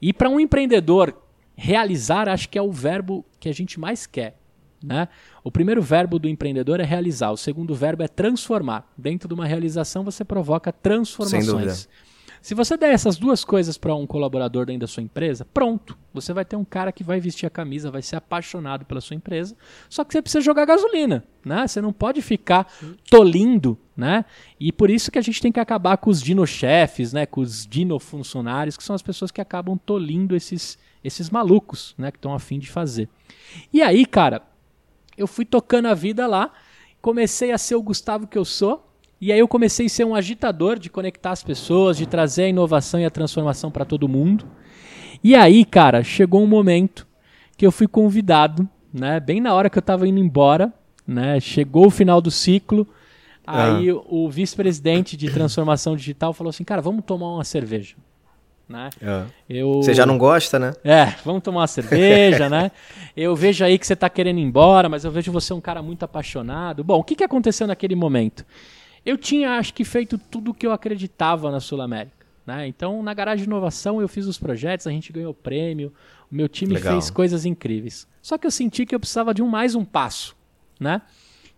[0.00, 1.16] E para um empreendedor
[1.56, 4.38] realizar, acho que é o verbo que a gente mais quer.
[4.84, 5.08] Né?
[5.42, 8.92] O primeiro verbo do empreendedor é realizar, o segundo verbo é transformar.
[8.96, 11.88] Dentro de uma realização, você provoca transformações.
[12.46, 15.98] Se você der essas duas coisas para um colaborador dentro da sua empresa, pronto.
[16.14, 19.16] Você vai ter um cara que vai vestir a camisa, vai ser apaixonado pela sua
[19.16, 19.56] empresa.
[19.90, 21.66] Só que você precisa jogar gasolina, né?
[21.66, 22.72] Você não pode ficar
[23.10, 24.24] tolindo, né?
[24.60, 27.26] E por isso que a gente tem que acabar com os dino-chefes, né?
[27.26, 32.12] Com os dino-funcionários, que são as pessoas que acabam tolindo esses, esses malucos, né?
[32.12, 33.08] Que estão afim de fazer.
[33.72, 34.40] E aí, cara,
[35.18, 36.52] eu fui tocando a vida lá,
[37.02, 38.85] comecei a ser o Gustavo que eu sou,
[39.20, 42.48] e aí eu comecei a ser um agitador de conectar as pessoas, de trazer a
[42.48, 44.46] inovação e a transformação para todo mundo.
[45.22, 47.06] E aí, cara, chegou um momento
[47.56, 50.72] que eu fui convidado, né, bem na hora que eu estava indo embora,
[51.06, 52.86] né, chegou o final do ciclo,
[53.46, 54.00] aí ah.
[54.08, 57.96] o vice-presidente de transformação digital falou assim, cara, vamos tomar uma cerveja
[58.68, 58.90] né?
[59.00, 59.24] É.
[59.48, 59.74] Eu...
[59.74, 60.72] Você já não gosta, né?
[60.82, 62.70] É, vamos tomar uma cerveja, né?
[63.16, 65.80] Eu vejo aí que você está querendo ir embora, mas eu vejo você um cara
[65.80, 66.84] muito apaixonado.
[66.84, 68.44] Bom, o que, que aconteceu naquele momento?
[69.06, 72.26] Eu tinha, acho que, feito tudo o que eu acreditava na Sul América.
[72.44, 72.66] Né?
[72.66, 75.92] Então, na garagem de inovação, eu fiz os projetos, a gente ganhou prêmio,
[76.30, 76.92] o meu time Legal.
[76.92, 78.06] fez coisas incríveis.
[78.20, 80.36] Só que eu senti que eu precisava de um mais um passo,
[80.78, 81.02] né?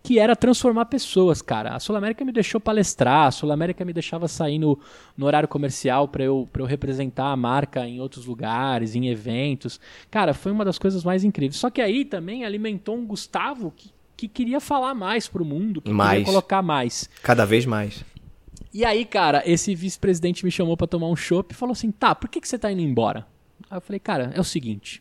[0.02, 1.74] que era transformar pessoas, cara.
[1.74, 4.78] A Sul América me deixou palestrar, a Sul América me deixava sair no,
[5.16, 9.80] no horário comercial para eu, pra eu representar a marca em outros lugares, em eventos.
[10.10, 11.60] Cara, foi uma das coisas mais incríveis.
[11.60, 15.92] Só que aí também alimentou um Gustavo que, que queria falar mais pro mundo, que
[15.92, 16.10] mais.
[16.10, 17.08] queria colocar mais.
[17.22, 18.04] Cada vez mais.
[18.74, 22.16] E aí, cara, esse vice-presidente me chamou para tomar um chopp e falou assim: tá,
[22.16, 23.24] por que, que você tá indo embora?
[23.70, 25.00] Aí eu falei, cara, é o seguinte.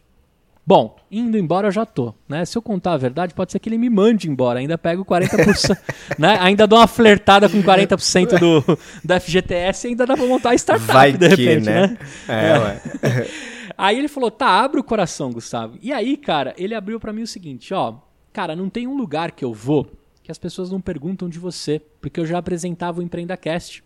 [0.65, 2.45] Bom, indo embora eu já tô, né?
[2.45, 5.75] Se eu contar a verdade, pode ser que ele me mande embora, ainda pego 40%,
[6.19, 6.37] né?
[6.41, 8.61] Ainda dou uma flertada com 40% do,
[9.03, 11.87] do FGTS e ainda dá pra montar a startup, Vai de que, repente, né?
[11.87, 11.97] né?
[12.27, 13.27] É, ué.
[13.77, 15.77] Aí ele falou, tá, abre o coração, Gustavo.
[15.81, 17.93] E aí, cara, ele abriu pra mim o seguinte, ó,
[18.37, 19.87] cara, não tem um lugar que eu vou
[20.21, 23.83] que as pessoas não perguntam de você, porque eu já apresentava o EmpreendaCast.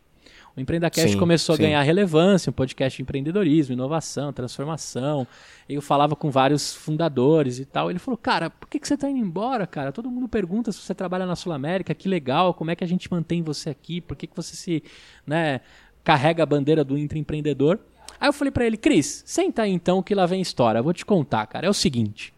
[0.58, 1.62] O EmpreendaCast Sim, começou sim.
[1.62, 5.26] a ganhar relevância, um podcast de empreendedorismo, inovação, transformação.
[5.70, 7.90] Eu falava com vários fundadores e tal.
[7.90, 9.94] Ele falou, cara, por que, que você tá indo embora, cara?
[9.94, 12.88] Todo mundo pergunta se você trabalha na Sul América, que legal, como é que a
[12.88, 14.84] gente mantém você aqui, por que, que você se,
[15.26, 15.62] né,
[16.04, 17.80] carrega a bandeira do intraempreendedor.
[18.20, 20.80] Aí eu falei pra ele, Cris, senta aí então que lá vem história.
[20.80, 21.68] Eu vou te contar, cara.
[21.68, 22.34] É o seguinte.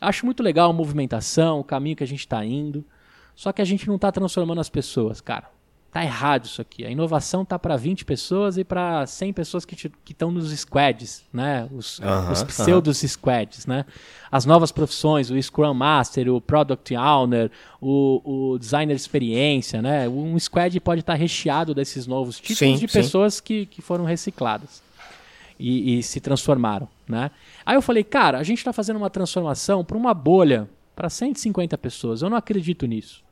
[0.00, 2.84] Acho muito legal a movimentação, o caminho que a gente tá indo.
[3.34, 5.48] Só que a gente não tá transformando as pessoas, cara.
[5.90, 6.84] Tá errado isso aqui.
[6.84, 11.66] A inovação tá para 20 pessoas e para 100 pessoas que estão nos squads, né?
[11.72, 13.86] Os, Aham, os pseudos squads, né?
[14.30, 20.06] As novas profissões, o Scrum Master, o Product Owner, o, o Designer de Experiência, né?
[20.08, 22.98] Um squad pode estar recheado desses novos títulos Sim, de sim.
[22.98, 24.82] pessoas que, que foram recicladas
[25.58, 27.30] e, e se transformaram, né?
[27.66, 31.76] Aí eu falei, cara, a gente está fazendo uma transformação para uma bolha para 150
[31.78, 32.22] pessoas.
[32.22, 33.22] Eu não acredito nisso.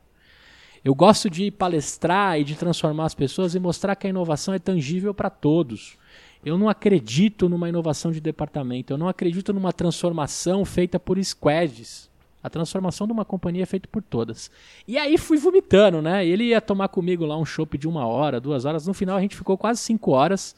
[0.83, 4.59] Eu gosto de palestrar e de transformar as pessoas e mostrar que a inovação é
[4.59, 5.97] tangível para todos.
[6.45, 8.93] Eu não acredito numa inovação de departamento.
[8.93, 12.09] Eu não acredito numa transformação feita por squads.
[12.41, 14.49] A transformação de uma companhia é feita por todas.
[14.87, 16.25] E aí fui vomitando, né?
[16.25, 18.87] Ele ia tomar comigo lá um chopp de uma hora, duas horas.
[18.87, 20.55] No final a gente ficou quase cinco horas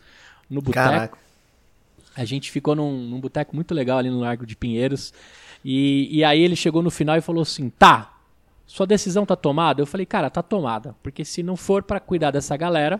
[0.49, 1.17] no boteco.
[2.19, 5.13] A gente ficou num, num boteco muito legal ali no Largo de Pinheiros.
[5.63, 8.13] E, e aí ele chegou no final e falou assim: tá,
[8.67, 9.81] sua decisão tá tomada?
[9.81, 10.93] Eu falei, cara, tá tomada.
[11.01, 12.99] Porque se não for pra cuidar dessa galera,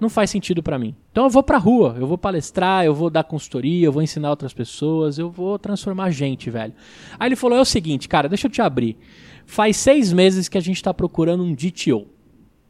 [0.00, 0.96] não faz sentido pra mim.
[1.12, 4.30] Então eu vou pra rua, eu vou palestrar, eu vou dar consultoria, eu vou ensinar
[4.30, 6.74] outras pessoas, eu vou transformar gente, velho.
[7.16, 8.98] Aí ele falou: é o seguinte, cara, deixa eu te abrir.
[9.46, 12.08] Faz seis meses que a gente tá procurando um DTO.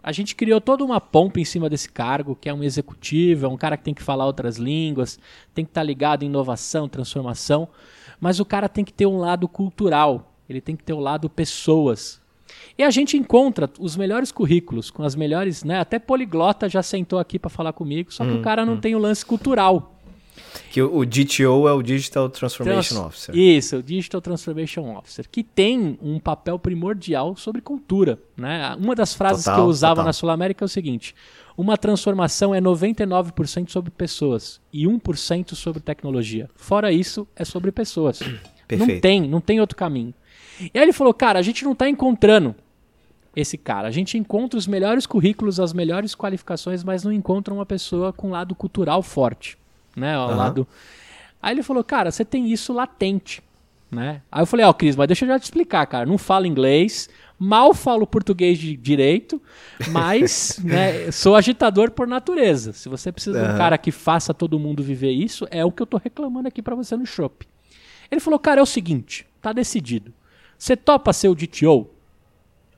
[0.04, 3.48] A gente criou toda uma pompa em cima desse cargo, que é um executivo, é
[3.48, 5.18] um cara que tem que falar outras línguas,
[5.54, 7.66] tem que estar ligado em inovação, transformação,
[8.20, 11.00] mas o cara tem que ter um lado cultural, ele tem que ter o um
[11.00, 12.20] lado pessoas.
[12.76, 15.80] E a gente encontra os melhores currículos, com as melhores, né?
[15.80, 18.98] Até poliglota já sentou aqui para falar comigo, só que o cara não tem o
[18.98, 19.98] lance cultural.
[20.70, 23.36] Que o o DTO é o Digital Transformation Trans- Officer.
[23.36, 28.18] Isso, o Digital Transformation Officer, que tem um papel primordial sobre cultura.
[28.36, 28.74] Né?
[28.78, 30.06] Uma das frases Total, que eu usava total.
[30.06, 31.14] na Sul América é o seguinte:
[31.56, 36.48] uma transformação é 99% sobre pessoas e 1% sobre tecnologia.
[36.56, 38.20] Fora isso, é sobre pessoas.
[38.70, 39.02] Não Perfeito.
[39.02, 40.14] tem, não tem outro caminho.
[40.58, 42.54] E aí ele falou, cara, a gente não está encontrando
[43.36, 43.86] esse cara.
[43.86, 48.30] A gente encontra os melhores currículos, as melhores qualificações, mas não encontra uma pessoa com
[48.30, 49.58] lado cultural forte,
[49.96, 50.16] né?
[50.18, 50.36] O Aham.
[50.36, 50.68] lado...
[51.42, 53.42] Aí ele falou, cara, você tem isso latente,
[53.90, 54.22] né?
[54.32, 56.06] Aí eu falei, ó, Cris, mas deixa eu já te explicar, cara.
[56.06, 59.40] Não falo inglês, mal falo português de direito,
[59.88, 62.72] mas né, sou agitador por natureza.
[62.72, 65.82] Se você precisa de um cara que faça todo mundo viver isso, é o que
[65.82, 67.46] eu tô reclamando aqui pra você no shopping.
[68.10, 70.12] Ele falou, cara, é o seguinte, tá decidido.
[70.58, 71.90] Você topa ser o DTO?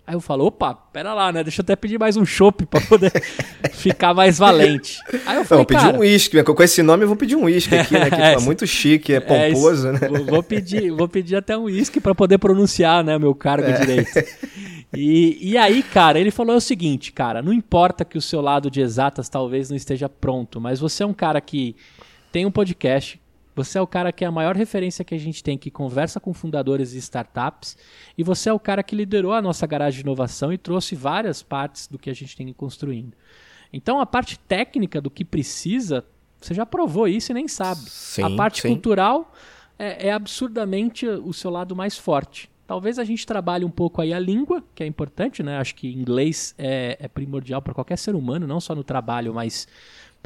[0.07, 1.42] Aí eu falo, opa, pera lá, né?
[1.42, 3.11] Deixa eu até pedir mais um chopp pra poder
[3.75, 5.01] ficar mais valente.
[5.27, 6.37] Aí eu falei, vou pedir um uísque.
[6.37, 6.45] né?
[6.45, 8.09] Com esse nome eu vou pedir um uísque aqui, né?
[8.09, 10.01] Que É, é muito chique, é é pomposo, isso.
[10.01, 10.09] né?
[10.09, 13.73] Vou, vou pedir, vou pedir até um uísque pra poder pronunciar, né, meu cargo É.
[13.81, 14.11] direito.
[14.95, 18.71] E, e aí, cara, ele falou o seguinte, cara, não importa que o seu lado
[18.71, 21.75] de exatas talvez não esteja pronto, mas você é um cara que
[22.31, 23.21] tem um podcast,
[23.57, 26.21] você é o cara que é a maior referência que a gente tem, que conversa
[26.21, 27.75] com fundadores e startups,
[28.16, 31.42] e você é o cara que liderou a nossa garagem de inovação e trouxe várias
[31.42, 33.14] partes do que a gente tem construindo.
[33.73, 36.05] Então, a parte técnica do que precisa,
[36.38, 37.81] você já provou isso e nem sabe.
[37.88, 38.69] Sim, a parte sim.
[38.69, 39.33] cultural
[39.79, 42.51] é, é absurdamente o seu lado mais forte.
[42.66, 45.57] Talvez a gente trabalhe um pouco aí a língua, que é importante, né?
[45.57, 49.69] Acho que inglês é, é primordial para qualquer ser humano, não só no trabalho, mas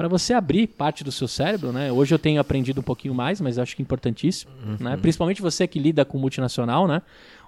[0.01, 1.93] para você abrir parte do seu cérebro, né?
[1.93, 4.95] Hoje eu tenho aprendido um pouquinho mais, mas acho que é importantíssimo, né?
[4.95, 4.99] Uhum.
[4.99, 7.03] Principalmente você que lida com multinacional, né?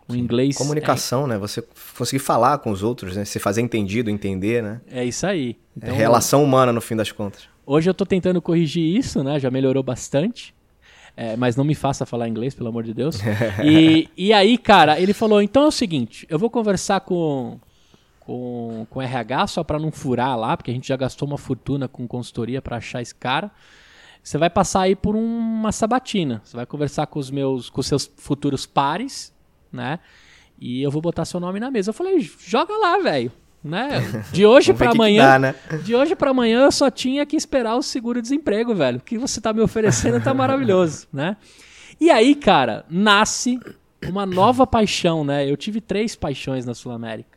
[0.07, 1.38] O inglês Comunicação, né?
[1.38, 1.65] Você
[1.97, 3.25] conseguir falar com os outros, né?
[3.25, 4.83] Se fazer entendido, entender, né?
[4.87, 5.57] é, é isso aí.
[5.81, 7.49] É Então, relação humana, no fim das contas.
[7.65, 9.41] Hoje eu tô tentando corrigir isso, né?
[9.41, 10.55] Já melhorou bastante.
[11.17, 13.19] É, mas não me faça falar inglês, pelo amor de Deus.
[13.65, 17.59] E, e aí, cara, ele falou: então é o seguinte, eu vou conversar com,
[18.33, 21.87] com, com RH só pra não furar lá, porque a gente já gastou uma fortuna
[21.87, 23.51] com consultoria pra achar esse cara.
[24.23, 26.40] Você vai passar aí por uma sabatina.
[26.42, 29.35] Você vai conversar com os meus, com os seus futuros pares,
[29.71, 29.99] né?
[30.59, 31.90] E eu vou botar seu nome na mesa.
[31.90, 33.31] Eu falei, joga lá, velho.
[33.62, 34.01] né?
[34.33, 35.55] De hoje para amanhã, dá, né?
[35.85, 38.97] de hoje para amanhã eu só tinha que esperar o seguro-desemprego, velho.
[38.97, 41.37] O que você tá me oferecendo tá maravilhoso, né?
[42.01, 43.61] E aí, cara, nasce
[44.09, 45.47] uma nova paixão, né?
[45.51, 47.32] Eu tive três paixões na Sul América.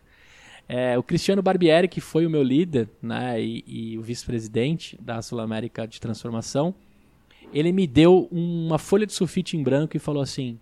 [0.67, 5.21] É, o Cristiano Barbieri, que foi o meu líder né, e, e o vice-presidente da
[5.21, 6.73] Sul América de Transformação,
[7.53, 10.59] ele me deu uma folha de sulfite em branco e falou assim: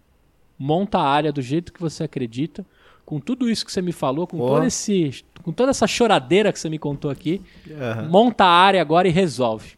[0.59, 2.65] monta a área do jeito que você acredita,
[3.05, 6.59] com tudo isso que você me falou, com, todo esse, com toda essa choradeira que
[6.59, 8.09] você me contou aqui, uhum.
[8.09, 9.77] monta a área agora e resolve.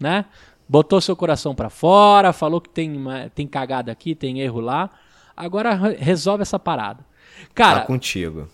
[0.00, 0.24] Né?
[0.66, 2.98] Botou seu coração para fora, falou que tem,
[3.34, 4.90] tem cagada aqui, tem erro lá.
[5.36, 7.04] Agora resolve essa parada.
[7.54, 8.48] Cara, tá contigo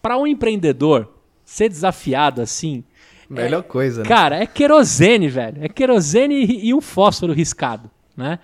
[0.00, 1.12] para um empreendedor
[1.44, 2.84] ser desafiado assim.
[3.28, 4.08] Melhor é, coisa, né?
[4.08, 5.62] Cara, é querosene, velho.
[5.62, 8.38] É querosene e, e um fósforo riscado, né?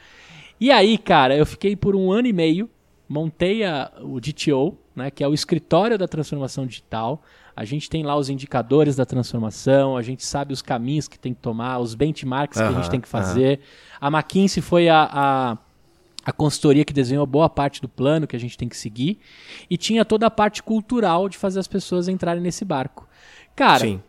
[0.60, 2.70] E aí, cara, eu fiquei por um ano e meio,
[3.08, 7.22] montei a, o DTO, né, que é o escritório da transformação digital.
[7.56, 11.34] A gente tem lá os indicadores da transformação, a gente sabe os caminhos que tem
[11.34, 13.60] que tomar, os benchmarks que a gente tem que fazer.
[14.00, 15.58] A McKinsey foi a, a
[16.24, 19.18] a consultoria que desenhou boa parte do plano que a gente tem que seguir
[19.68, 23.06] e tinha toda a parte cultural de fazer as pessoas entrarem nesse barco.
[23.54, 24.02] Cara, Sim.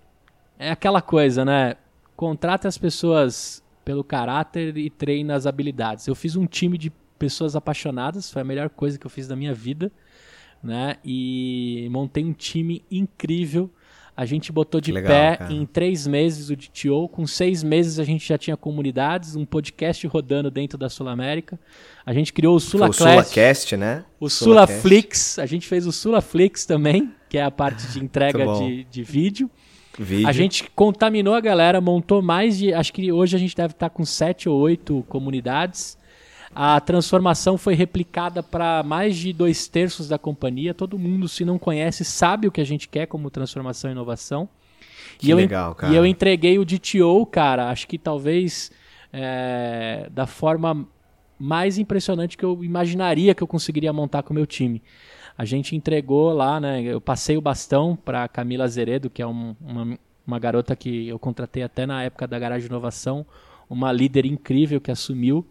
[0.57, 1.75] é aquela coisa, né?
[2.15, 6.07] Contrata as pessoas pelo caráter e treina as habilidades.
[6.07, 9.35] Eu fiz um time de pessoas apaixonadas, foi a melhor coisa que eu fiz da
[9.35, 9.91] minha vida,
[10.63, 10.95] né?
[11.03, 13.69] E montei um time incrível
[14.17, 15.53] a gente botou de Legal, pé cara.
[15.53, 17.09] em três meses o DTO.
[17.09, 21.59] Com seis meses a gente já tinha comunidades, um podcast rodando dentro da Sul América.
[22.05, 23.01] A gente criou o Sulacast.
[23.01, 24.05] O Sulacast, né?
[24.19, 25.37] O Sulaflix.
[25.37, 29.49] A gente fez o Sulaflix também, que é a parte de entrega de, de vídeo.
[29.99, 30.27] Vídeo.
[30.27, 32.73] A gente contaminou a galera, montou mais de.
[32.73, 35.97] Acho que hoje a gente deve estar com sete ou oito comunidades.
[36.55, 40.73] A transformação foi replicada para mais de dois terços da companhia.
[40.73, 44.47] Todo mundo, se não conhece, sabe o que a gente quer como transformação e inovação.
[45.17, 45.93] Que e legal, eu, cara.
[45.93, 48.71] E eu entreguei o DTO, cara, acho que talvez
[49.11, 50.87] é, da forma
[51.37, 54.81] mais impressionante que eu imaginaria que eu conseguiria montar com o meu time.
[55.37, 56.81] A gente entregou lá, né?
[56.81, 61.19] Eu passei o bastão para Camila Azeredo, que é um, uma, uma garota que eu
[61.19, 63.25] contratei até na época da Garagem Inovação,
[63.69, 65.45] uma líder incrível que assumiu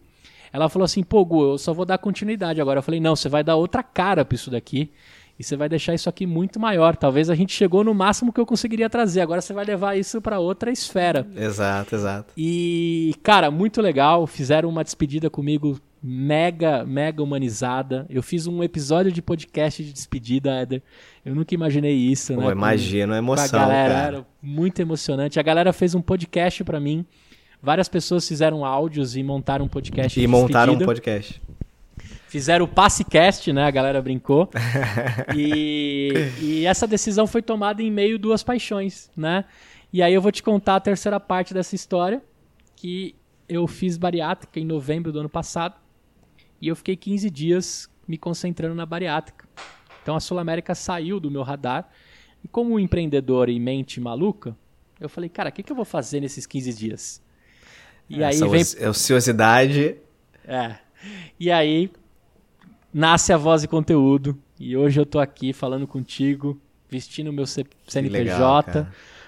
[0.55, 2.79] ela falou assim: pô, Gu, eu só vou dar continuidade agora.
[2.79, 4.89] Eu falei: não, você vai dar outra cara para isso daqui.
[5.37, 6.95] E você vai deixar isso aqui muito maior.
[6.95, 9.19] Talvez a gente chegou no máximo que eu conseguiria trazer.
[9.19, 11.27] Agora você vai levar isso para outra esfera.
[11.35, 12.33] Exato, exato.
[12.37, 14.25] E, cara, muito legal.
[14.25, 18.05] Fizeram uma despedida comigo mega, mega humanizada.
[18.09, 20.81] Eu fiz um episódio de podcast de despedida, Éder.
[21.25, 22.51] Eu nunca imaginei isso, Pô, né?
[22.53, 23.93] Imagino a emoção, a galera.
[23.93, 24.07] Cara.
[24.07, 25.37] Era muito emocionante.
[25.37, 27.05] A galera fez um podcast para mim
[27.65, 30.21] Várias pessoas fizeram áudios e montaram um podcast.
[30.21, 31.41] E montaram um podcast.
[32.27, 33.63] Fizeram o Passecast, né?
[33.63, 34.47] A galera brincou.
[35.35, 39.45] e, e essa decisão foi tomada em meio duas paixões, né?
[39.91, 42.21] E aí eu vou te contar a terceira parte dessa história,
[42.75, 43.15] que
[43.49, 45.73] eu fiz bariátrica em novembro do ano passado.
[46.61, 49.49] E eu fiquei 15 dias me concentrando na bariátrica.
[50.03, 51.89] Então a Sul América saiu do meu radar.
[52.43, 54.55] E como um empreendedor e mente maluca,
[54.99, 57.24] eu falei, cara, o que, que eu vou fazer nesses 15 dias?
[58.09, 58.89] E Essa aí vem.
[58.89, 59.95] Ociosidade.
[60.47, 60.75] É.
[61.39, 61.91] E aí
[62.93, 64.37] nasce a voz e conteúdo.
[64.59, 68.87] E hoje eu tô aqui falando contigo, vestindo o meu CNPJ, legal,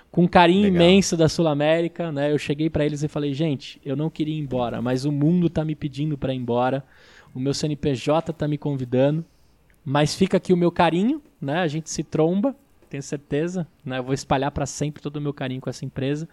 [0.09, 0.75] com um carinho legal.
[0.75, 2.31] imenso da Sul América, né?
[2.31, 5.49] Eu cheguei para eles e falei, gente, eu não queria ir embora, mas o mundo
[5.49, 6.83] tá me pedindo para ir embora.
[7.33, 9.25] O meu CNPJ tá me convidando,
[9.83, 11.59] mas fica aqui o meu carinho, né?
[11.59, 12.55] A gente se tromba,
[12.89, 13.97] tenho certeza, né?
[13.99, 16.27] Eu vou espalhar para sempre todo o meu carinho com essa empresa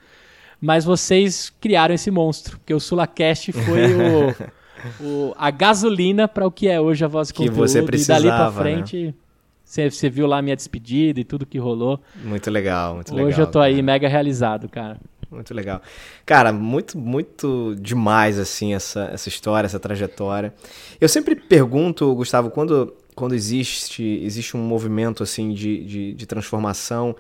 [0.65, 4.35] mas vocês criaram esse monstro, porque o Sulacast foi o,
[5.05, 7.57] o, a gasolina para o que é hoje a voz que conteúdo.
[7.57, 9.15] Você precisava, e dali para frente,
[9.63, 12.01] você, você viu lá minha despedida e tudo que rolou.
[12.25, 13.29] Muito legal, muito legal.
[13.29, 13.67] Hoje eu tô cara.
[13.67, 14.97] aí mega realizado, cara.
[15.31, 15.83] Muito legal.
[16.25, 20.55] Cara, muito, muito demais, assim, essa, essa história, essa trajetória.
[20.99, 27.15] Eu sempre pergunto, Gustavo, quando, quando existe, existe um movimento, assim, de, de, de transformação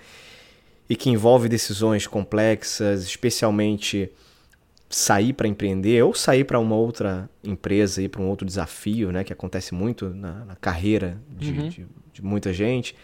[0.88, 4.10] e que envolve decisões complexas, especialmente
[4.88, 9.24] sair para empreender ou sair para uma outra empresa e para um outro desafio, né,
[9.24, 11.68] que acontece muito na, na carreira de, uhum.
[11.68, 12.94] de, de, muita gente.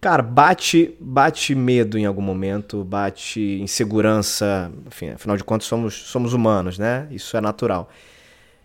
[0.00, 6.32] Cara, bate, bate medo em algum momento, bate insegurança, enfim, afinal de contas somos, somos
[6.32, 7.06] humanos, né?
[7.10, 7.88] Isso é natural.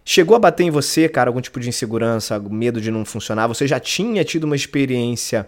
[0.04, 3.48] Chegou a bater em você, cara, algum tipo de insegurança, medo de não funcionar?
[3.48, 5.48] Você já tinha tido uma experiência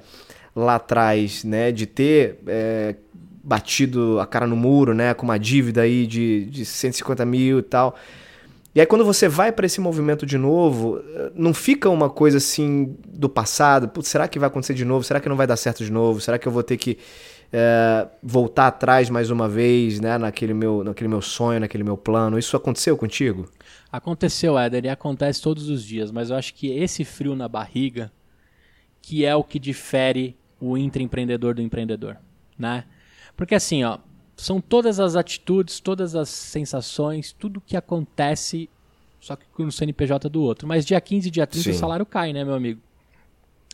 [0.55, 2.95] lá atrás, né, de ter é,
[3.43, 7.63] batido a cara no muro, né, com uma dívida aí de, de 150 mil e
[7.63, 7.95] tal.
[8.73, 11.01] E aí quando você vai para esse movimento de novo,
[11.35, 15.03] não fica uma coisa assim do passado, Putz, será que vai acontecer de novo?
[15.03, 16.21] Será que não vai dar certo de novo?
[16.21, 16.97] Será que eu vou ter que
[17.51, 22.39] é, voltar atrás mais uma vez, né, naquele meu, naquele meu sonho, naquele meu plano.
[22.39, 23.49] Isso aconteceu contigo?
[23.91, 28.11] Aconteceu, Éder, e acontece todos os dias, mas eu acho que esse frio na barriga
[29.01, 32.17] que é o que difere o intraempreendedor do empreendedor,
[32.57, 32.85] né?
[33.35, 33.97] Porque assim, ó,
[34.37, 38.69] são todas as atitudes, todas as sensações, tudo que acontece,
[39.19, 40.67] só que no CNPJ do outro.
[40.67, 41.71] Mas dia 15, dia 30 Sim.
[41.71, 42.79] o salário cai, né, meu amigo?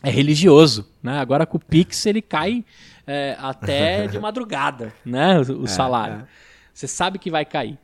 [0.02, 1.18] É religioso, né?
[1.18, 2.64] Agora com o Pix ele cai
[3.06, 5.38] é, até de madrugada, né?
[5.40, 6.16] O, o é, salário.
[6.16, 6.26] É.
[6.72, 7.78] Você sabe que vai cair.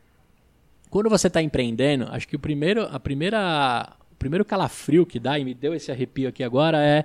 [0.89, 5.39] Quando você está empreendendo, acho que o primeiro, a primeira, o primeiro calafrio que dá
[5.39, 7.05] e me deu esse arrepio aqui agora é,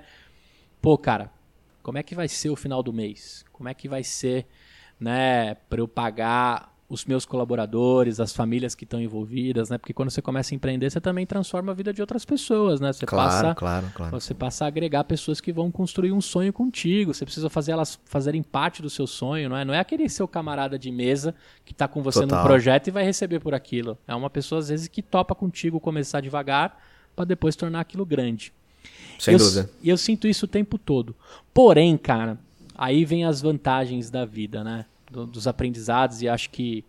[0.80, 1.28] pô, cara,
[1.82, 3.44] como é que vai ser o final do mês?
[3.52, 4.46] Como é que vai ser,
[4.98, 9.78] né, para eu pagar os meus colaboradores, as famílias que estão envolvidas, né?
[9.78, 12.92] Porque quando você começa a empreender, você também transforma a vida de outras pessoas, né?
[12.92, 14.20] Você claro, passa, claro, claro.
[14.20, 17.14] Você passa a agregar pessoas que vão construir um sonho contigo.
[17.14, 19.64] Você precisa fazer elas fazerem parte do seu sonho, não é?
[19.64, 21.32] Não é aquele seu camarada de mesa
[21.64, 22.38] que está com você Total.
[22.38, 23.96] num projeto e vai receber por aquilo.
[24.08, 26.76] É uma pessoa às vezes que topa contigo começar devagar
[27.14, 28.52] para depois tornar aquilo grande.
[29.20, 29.70] Sem eu, dúvida.
[29.82, 31.14] E eu sinto isso o tempo todo.
[31.52, 32.38] Porém, cara,
[32.74, 34.86] aí vem as vantagens da vida, né?
[35.10, 36.84] Do, dos aprendizados e acho que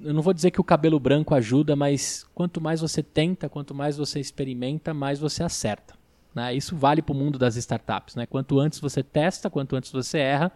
[0.00, 3.74] eu não vou dizer que o cabelo branco ajuda, mas quanto mais você tenta, quanto
[3.74, 5.94] mais você experimenta, mais você acerta.
[6.34, 6.54] Né?
[6.54, 8.14] Isso vale para o mundo das startups.
[8.14, 8.24] Né?
[8.24, 10.52] Quanto antes você testa, quanto antes você erra,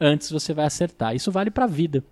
[0.00, 1.14] antes você vai acertar.
[1.14, 2.02] Isso vale para a vida.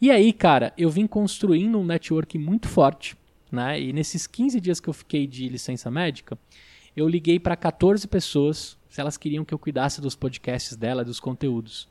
[0.00, 3.16] E aí, cara, eu vim construindo um network muito forte.
[3.50, 3.80] Né?
[3.80, 6.36] E nesses 15 dias que eu fiquei de licença médica,
[6.96, 11.20] eu liguei para 14 pessoas se elas queriam que eu cuidasse dos podcasts dela, dos
[11.20, 11.86] conteúdos.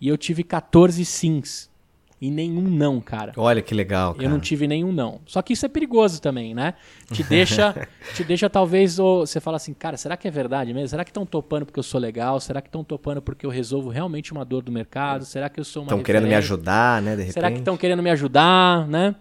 [0.00, 1.70] E eu tive 14 sims
[2.18, 3.34] e nenhum não, cara.
[3.36, 4.24] Olha que legal, cara.
[4.24, 5.20] Eu não tive nenhum não.
[5.26, 6.72] Só que isso é perigoso também, né?
[7.12, 10.88] Te deixa, te deixa talvez você fala assim, cara, será que é verdade mesmo?
[10.88, 12.40] Será que estão topando porque eu sou legal?
[12.40, 15.26] Será que estão topando porque eu resolvo realmente uma dor do mercado?
[15.26, 17.34] Será que eu sou uma Estão querendo me ajudar, né, de repente?
[17.34, 19.14] Será que estão querendo me ajudar, né?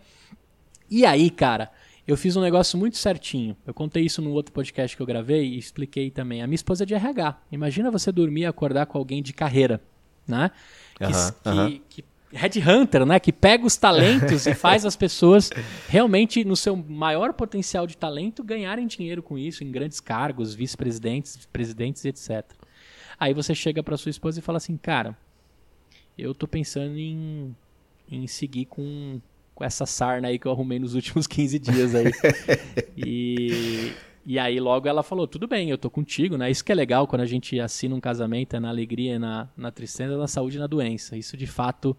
[0.89, 1.71] E aí, cara,
[2.07, 3.57] eu fiz um negócio muito certinho.
[3.65, 6.41] Eu contei isso no outro podcast que eu gravei e expliquei também.
[6.41, 7.41] A minha esposa é de RH.
[7.51, 9.81] Imagina você dormir e acordar com alguém de carreira,
[10.27, 10.51] né?
[10.95, 13.19] Que, uh -huh, que, que headhunter, né?
[13.19, 15.49] Que pega os talentos e faz as pessoas
[15.87, 21.47] realmente, no seu maior potencial de talento, ganharem dinheiro com isso, em grandes cargos, vice-presidentes,
[21.51, 22.45] presidentes, etc.
[23.19, 25.17] Aí você chega para sua esposa e fala assim, cara,
[26.17, 27.55] eu tô pensando em,
[28.11, 29.19] em seguir com
[29.55, 32.11] com essa sarna aí que eu arrumei nos últimos 15 dias aí.
[32.95, 33.93] e,
[34.25, 36.51] e aí logo ela falou, tudo bem, eu tô contigo, né?
[36.51, 39.71] Isso que é legal quando a gente assina um casamento, é na alegria, na, na
[39.71, 41.15] tristeza, na saúde e na doença.
[41.15, 41.97] Isso de fato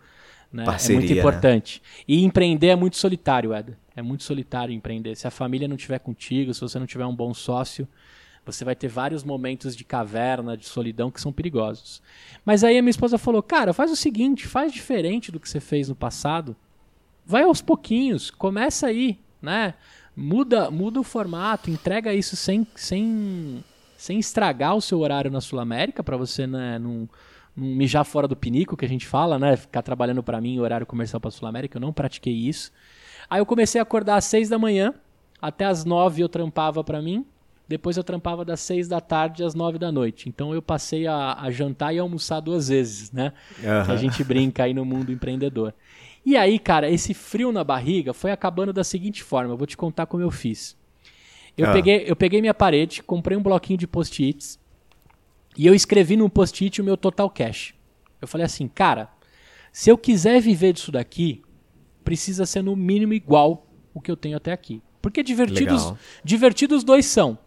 [0.53, 1.19] né, Parceria, é muito né?
[1.19, 1.83] importante.
[1.83, 2.05] Né?
[2.07, 3.77] E empreender é muito solitário, Ed.
[3.97, 5.17] É muito solitário empreender.
[5.17, 7.89] Se a família não estiver contigo, se você não tiver um bom sócio,
[8.45, 12.03] você vai ter vários momentos de caverna, de solidão que são perigosos.
[12.45, 15.59] Mas aí a minha esposa falou: Cara, faz o seguinte, faz diferente do que você
[15.59, 16.55] fez no passado
[17.27, 19.75] vai aos pouquinhos, começa aí, né?
[20.17, 23.63] Muda, muda o formato, entrega isso sem, sem,
[23.99, 27.09] sem estragar o seu horário na Sul América, para você né, não,
[27.55, 29.57] não mijar fora do pinico, que a gente fala, né?
[29.57, 32.73] Ficar trabalhando para mim, horário comercial para Sul América, eu não pratiquei isso.
[33.29, 34.95] Aí eu comecei a acordar às seis da manhã,
[35.43, 37.27] até às nove eu trampava para mim,
[37.69, 40.29] depois eu trampava das seis da tarde às nove da noite.
[40.29, 43.33] Então eu passei a, a jantar e almoçar duas vezes, né?
[43.59, 43.85] Uhum.
[43.85, 45.75] Que a gente brinca aí no mundo empreendedor.
[46.27, 49.53] E aí, cara, esse frio na barriga foi acabando da seguinte forma.
[49.53, 50.77] Eu vou te contar como eu fiz.
[51.57, 51.73] Eu, ah.
[51.73, 54.59] peguei, eu peguei minha parede, comprei um bloquinho de post-its
[55.57, 57.75] e eu escrevi no post-it o meu total cash.
[58.21, 59.09] Eu falei assim, cara,
[59.73, 61.43] se eu quiser viver disso daqui,
[62.03, 63.65] precisa ser no mínimo igual
[63.95, 64.83] o que eu tenho até aqui.
[65.01, 67.39] Porque divertidos, divertidos dois são.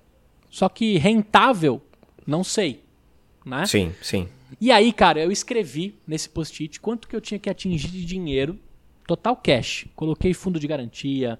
[0.49, 1.81] Só que rentável,
[2.25, 2.85] não sei.
[3.45, 3.65] Né?
[3.65, 4.29] Sim, sim.
[4.59, 8.57] E aí, cara, eu escrevi nesse post-it quanto que eu tinha que atingir de dinheiro
[9.09, 9.87] total cash.
[9.95, 11.39] Coloquei fundo de garantia.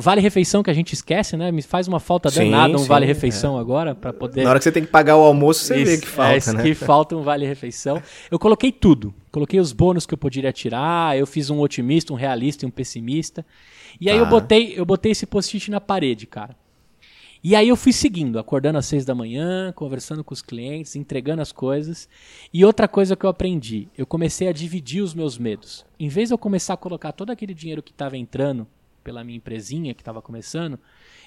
[0.00, 1.50] Vale refeição que a gente esquece, né?
[1.50, 3.60] Me faz uma falta sim, danada um sim, vale refeição é.
[3.60, 4.42] agora para poder.
[4.42, 6.52] Na hora que você tem que pagar o almoço, você Isso, vê que falta, é,
[6.52, 6.62] né?
[6.62, 8.02] Que falta um vale refeição.
[8.30, 9.14] Eu coloquei tudo.
[9.30, 11.16] Coloquei os bônus que eu poderia tirar.
[11.16, 13.46] Eu fiz um otimista, um realista e um pessimista.
[13.98, 14.30] E aí eu tá.
[14.30, 16.54] botei, eu botei esse post-it na parede, cara.
[17.48, 21.40] E aí eu fui seguindo, acordando às seis da manhã, conversando com os clientes, entregando
[21.40, 22.08] as coisas.
[22.52, 25.86] E outra coisa que eu aprendi, eu comecei a dividir os meus medos.
[25.96, 28.66] Em vez de eu começar a colocar todo aquele dinheiro que estava entrando
[29.04, 30.76] pela minha empresinha que estava começando,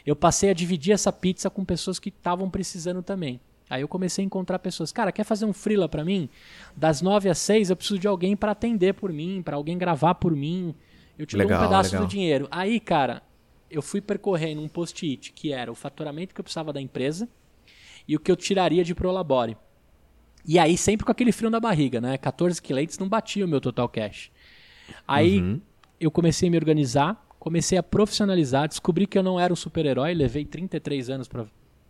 [0.06, 3.40] eu passei a dividir essa pizza com pessoas que estavam precisando também.
[3.70, 6.28] Aí eu comecei a encontrar pessoas, cara, quer fazer um freela para mim?
[6.76, 10.16] Das nove às seis eu preciso de alguém para atender por mim, para alguém gravar
[10.16, 10.76] por mim.
[11.18, 12.06] Eu te legal, dou um pedaço legal.
[12.06, 12.48] do dinheiro.
[12.52, 13.24] Aí, cara,
[13.70, 17.28] eu fui percorrendo um post-it que era o faturamento que eu precisava da empresa
[18.08, 19.56] e o que eu tiraria de Prolabore.
[20.46, 22.18] E aí sempre com aquele frio na barriga, né?
[22.18, 24.32] 14 clientes não batia o meu total cash.
[25.08, 25.62] Aí Uhum.
[26.00, 30.14] eu comecei a me organizar, comecei a profissionalizar, descobri que eu não era um super-herói,
[30.14, 31.46] levei 33 anos pra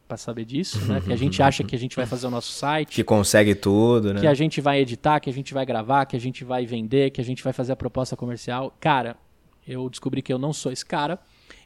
[0.08, 1.00] pra saber disso, né?
[1.02, 4.12] Que a gente acha que a gente vai fazer o nosso site, Que consegue tudo,
[4.12, 4.20] né?
[4.20, 7.12] que a gente vai editar, que a gente vai gravar, que a gente vai vender,
[7.12, 8.76] que a gente vai fazer a proposta comercial.
[8.80, 9.16] Cara,
[9.68, 11.20] eu descobri que eu não sou esse cara.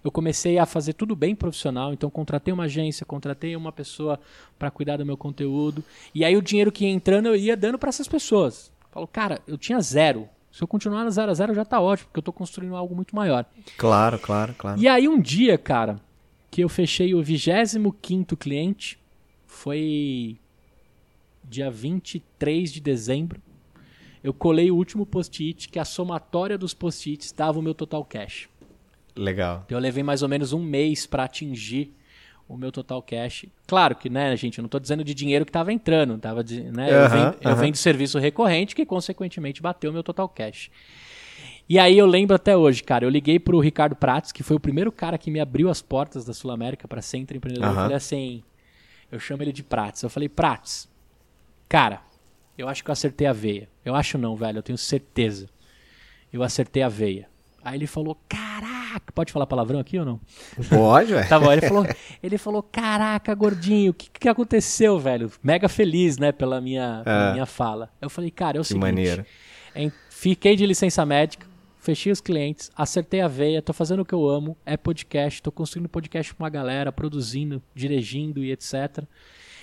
[0.03, 4.19] Eu comecei a fazer tudo bem profissional, então contratei uma agência, contratei uma pessoa
[4.59, 5.83] para cuidar do meu conteúdo.
[6.13, 8.71] E aí o dinheiro que ia entrando eu ia dando para essas pessoas.
[8.91, 10.27] Falo, cara, eu tinha zero.
[10.51, 12.93] Se eu continuar no zero a zero já tá ótimo, porque eu tô construindo algo
[12.93, 13.45] muito maior.
[13.77, 14.79] Claro, claro, claro.
[14.79, 15.99] E aí um dia, cara,
[16.51, 18.99] que eu fechei o 25º cliente,
[19.47, 20.37] foi
[21.43, 23.41] dia 23 de dezembro.
[24.23, 28.47] Eu colei o último post-it, que a somatória dos post-its dava o meu total cash.
[29.15, 29.63] Legal.
[29.65, 31.93] Então eu levei mais ou menos um mês para atingir
[32.47, 33.45] o meu total cash.
[33.67, 36.61] Claro que, né, gente, eu não tô dizendo de dinheiro que tava entrando, tava de,
[36.63, 40.69] né, eu, vendo, eu vendo serviço recorrente que consequentemente bateu o meu total cash.
[41.67, 44.59] E aí eu lembro até hoje, cara, eu liguei pro Ricardo Prates, que foi o
[44.59, 47.63] primeiro cara que me abriu as portas da Sul América para ser empreendedor.
[47.63, 47.81] Eu Aham.
[47.83, 48.43] falei assim,
[49.11, 50.03] eu chamo ele de Prates.
[50.03, 50.89] Eu falei, Prates,
[51.69, 52.01] cara,
[52.57, 53.69] eu acho que eu acertei a veia.
[53.85, 55.49] Eu acho não, velho, eu tenho certeza.
[56.31, 57.29] Eu acertei a veia.
[57.63, 60.19] Aí ele falou, caraca, pode falar palavrão aqui ou não?
[60.69, 61.23] Pode, ué.
[61.29, 61.85] Tá bom, ele falou,
[62.21, 65.31] ele falou, caraca, gordinho, o que, que aconteceu, velho?
[65.41, 67.33] Mega feliz, né, pela minha, pela É.
[67.33, 67.89] minha fala.
[68.01, 69.25] Eu falei, cara, é o Que seguinte, maneiro.
[69.75, 71.47] em- fiquei de licença médica,
[71.79, 75.51] fechei os clientes, acertei a veia, tô fazendo o que eu amo, é podcast, tô
[75.51, 79.03] construindo podcast com uma galera, produzindo, dirigindo e etc.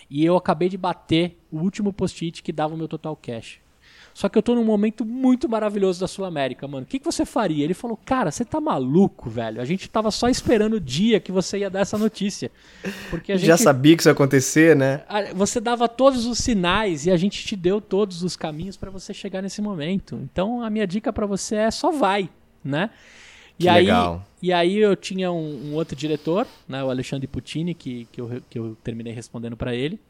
[0.08, 3.60] E eu acabei de bater o último post-it que dava o meu total cash.
[4.12, 6.84] Só que eu tô num momento muito maravilhoso da Sul América, mano.
[6.84, 7.64] O que, que você faria?
[7.64, 9.60] Ele falou, cara, você tá maluco, velho.
[9.60, 12.50] A gente tava só esperando o dia que você ia dar essa notícia.
[13.08, 15.02] Porque a gente Já sabia que isso ia acontecer, né?
[15.34, 19.14] você dava todos os sinais e a gente te deu todos os caminhos para você
[19.14, 20.20] chegar nesse momento.
[20.30, 22.28] Então a minha dica para você é só vai,
[22.64, 22.90] né?
[23.58, 24.26] E Que aí, legal.
[24.40, 28.42] e aí eu tinha um, um outro diretor, né, o Alexandre Puccini, que, que, eu,
[28.48, 30.00] que eu terminei respondendo para ele.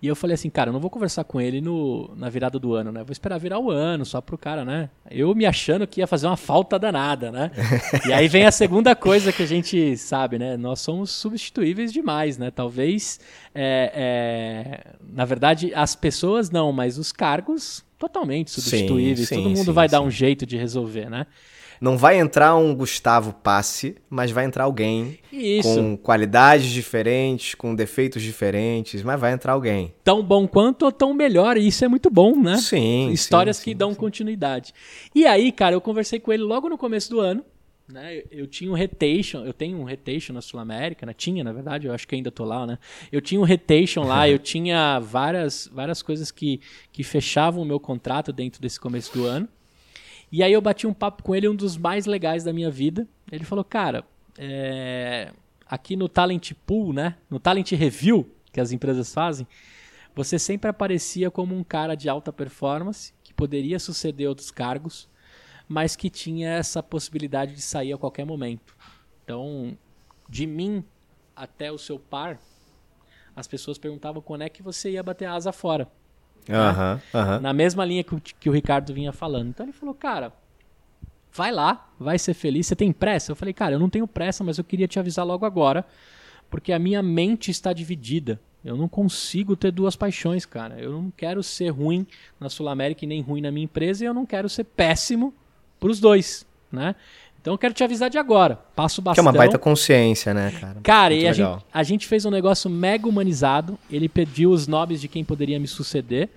[0.00, 2.74] E eu falei assim, cara, eu não vou conversar com ele no, na virada do
[2.74, 3.02] ano, né?
[3.02, 4.90] Vou esperar virar o ano, só pro cara, né?
[5.10, 7.50] Eu me achando que ia fazer uma falta danada, né?
[8.06, 10.56] e aí vem a segunda coisa que a gente sabe, né?
[10.56, 12.50] Nós somos substituíveis demais, né?
[12.50, 13.18] Talvez,
[13.54, 19.28] é, é, na verdade, as pessoas não, mas os cargos totalmente substituíveis.
[19.28, 20.04] sim, Todo mundo sim, vai dar sim.
[20.04, 21.26] um jeito de resolver, né?
[21.80, 25.68] Não vai entrar um Gustavo Passe, mas vai entrar alguém Isso.
[25.68, 29.94] com qualidades diferentes, com defeitos diferentes, mas vai entrar alguém.
[30.02, 32.56] Tão bom quanto ou tão melhor, e isso é muito bom, né?
[32.56, 33.10] Sim.
[33.10, 33.96] Histórias sim, que sim, dão sim.
[33.98, 34.72] continuidade.
[35.14, 37.44] E aí, cara, eu conversei com ele logo no começo do ano.
[37.88, 38.16] Né?
[38.16, 41.12] Eu- Eu tinha um retation, eu tenho um retation na Sul América, né?
[41.16, 42.78] Tinha, na verdade, eu acho que ainda tô lá, né?
[43.12, 46.60] Eu tinha um retation lá, eu tinha várias, várias coisas que,
[46.90, 49.48] que fechavam o meu contrato dentro desse começo do ano.
[50.30, 53.06] E aí eu bati um papo com ele, um dos mais legais da minha vida.
[53.30, 54.04] Ele falou, cara,
[54.36, 55.32] é,
[55.66, 57.16] aqui no Talent Pool, né?
[57.30, 59.46] No Talent Review que as empresas fazem,
[60.14, 65.06] você sempre aparecia como um cara de alta performance, que poderia suceder outros cargos,
[65.68, 68.74] mas que tinha essa possibilidade de sair a qualquer momento.
[69.22, 69.76] Então,
[70.26, 70.82] de mim
[71.34, 72.40] até o seu par,
[73.34, 75.86] as pessoas perguntavam quando é que você ia bater a asa fora.
[76.48, 77.00] Aham.
[77.40, 79.48] Na mesma linha que o, que o Ricardo vinha falando.
[79.48, 80.32] Então ele falou, cara,
[81.32, 82.66] vai lá, vai ser feliz.
[82.66, 83.32] Você tem pressa?
[83.32, 85.84] Eu falei, cara, eu não tenho pressa, mas eu queria te avisar logo agora,
[86.50, 88.40] porque a minha mente está dividida.
[88.64, 90.80] Eu não consigo ter duas paixões, cara.
[90.80, 92.06] Eu não quero ser ruim
[92.40, 95.32] na Sul América e nem ruim na minha empresa, e eu não quero ser péssimo
[95.78, 96.96] pros dois, né?
[97.46, 98.58] Então eu quero te avisar de agora.
[98.74, 100.80] Passo Que é uma baita consciência, né, cara?
[100.82, 103.78] Cara, Muito e a gente, a gente fez um negócio mega humanizado.
[103.88, 106.28] Ele pediu os nomes de quem poderia me suceder,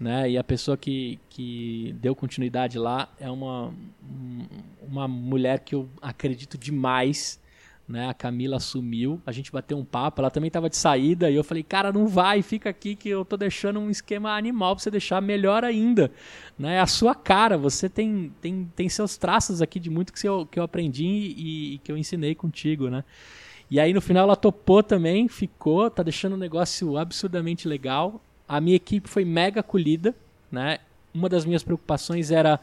[0.00, 0.30] né?
[0.30, 3.64] E a pessoa que, que deu continuidade lá é uma,
[4.02, 4.46] um-
[4.90, 7.38] uma mulher que eu acredito demais,
[7.88, 8.08] né?
[8.08, 11.44] A Camila assumiu, a gente bateu um papo, ela também estava de saída e eu
[11.44, 14.90] falei, cara, não vai, fica aqui que eu tô deixando um esquema animal pra você
[14.90, 16.10] deixar melhor ainda,
[16.58, 16.76] né?
[16.76, 20.46] É a sua cara, você tem, tem, tem seus traços aqui de muito que eu,
[20.46, 23.04] que eu aprendi e, e que eu ensinei contigo, né?
[23.70, 28.20] E aí no final ela topou também, ficou, tá deixando o negócio absurdamente legal.
[28.48, 30.14] A minha equipe foi mega acolhida,
[30.50, 30.78] né?
[31.12, 32.60] Uma das minhas preocupações era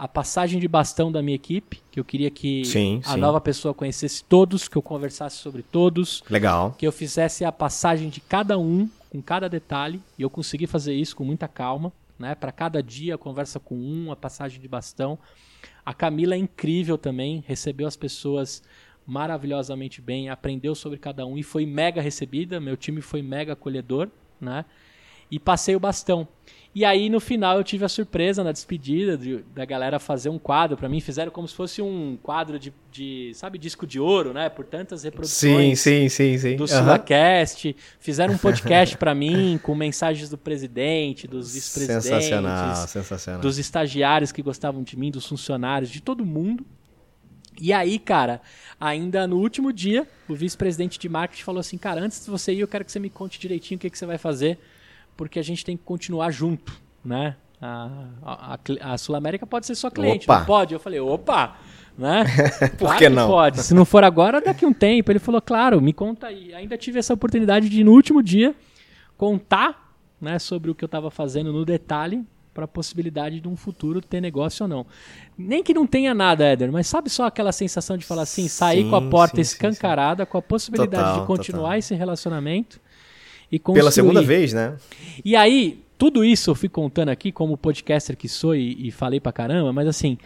[0.00, 3.20] a passagem de bastão da minha equipe, que eu queria que Sim, a sim.
[3.20, 6.74] nova pessoa conhecesse todos, que eu conversasse sobre todos, Legal.
[6.78, 10.94] que eu fizesse a passagem de cada um, com cada detalhe, e eu consegui fazer
[10.94, 12.34] isso com muita calma, né?
[12.34, 15.18] Para cada dia, a conversa com um, a passagem de bastão.
[15.84, 18.62] A Camila é incrível também, recebeu as pessoas
[19.06, 22.58] maravilhosamente bem, aprendeu sobre cada um e foi mega recebida.
[22.58, 24.08] Meu time foi mega acolhedor,
[24.40, 24.64] né?
[25.30, 26.26] e passei o bastão.
[26.72, 30.38] E aí no final eu tive a surpresa na despedida de, da galera fazer um
[30.38, 31.00] quadro para mim.
[31.00, 34.48] Fizeram como se fosse um quadro de, de, sabe, disco de ouro, né?
[34.48, 36.56] Por tantas reproduções sim, sim, sim, sim.
[36.56, 37.74] do Sulacast.
[37.98, 43.40] Fizeram um podcast para mim com mensagens do presidente, dos vice-presidentes, Sensacional, sensacional.
[43.40, 46.64] dos estagiários que gostavam de mim, dos funcionários, de todo mundo.
[47.60, 48.40] E aí, cara,
[48.80, 52.60] ainda no último dia, o vice-presidente de marketing falou assim: Cara, antes de você ir,
[52.60, 54.56] eu quero que você me conte direitinho o que, que você vai fazer
[55.16, 56.72] porque a gente tem que continuar junto,
[57.04, 57.36] né?
[57.60, 58.58] A, a,
[58.92, 60.38] a Sul América pode ser só cliente, opa.
[60.38, 60.72] não pode?
[60.72, 61.56] Eu falei, opa,
[61.96, 62.24] né?
[62.78, 63.28] Por claro que não?
[63.28, 63.62] pode.
[63.62, 65.12] Se não for agora, daqui um tempo.
[65.12, 66.54] Ele falou, claro, me conta aí.
[66.54, 68.54] Ainda tive essa oportunidade de, no último dia,
[69.16, 73.56] contar né, sobre o que eu estava fazendo no detalhe para a possibilidade de um
[73.56, 74.86] futuro ter negócio ou não.
[75.36, 78.84] Nem que não tenha nada, Éder, mas sabe só aquela sensação de falar assim, sair
[78.84, 81.78] sim, com a porta sim, escancarada, sim, com a possibilidade total, de continuar total.
[81.78, 82.80] esse relacionamento
[83.50, 83.80] e construir.
[83.80, 84.76] Pela segunda vez, né?
[85.24, 89.20] E aí, tudo isso eu fui contando aqui como podcaster que sou e, e falei
[89.20, 90.16] pra caramba, mas assim,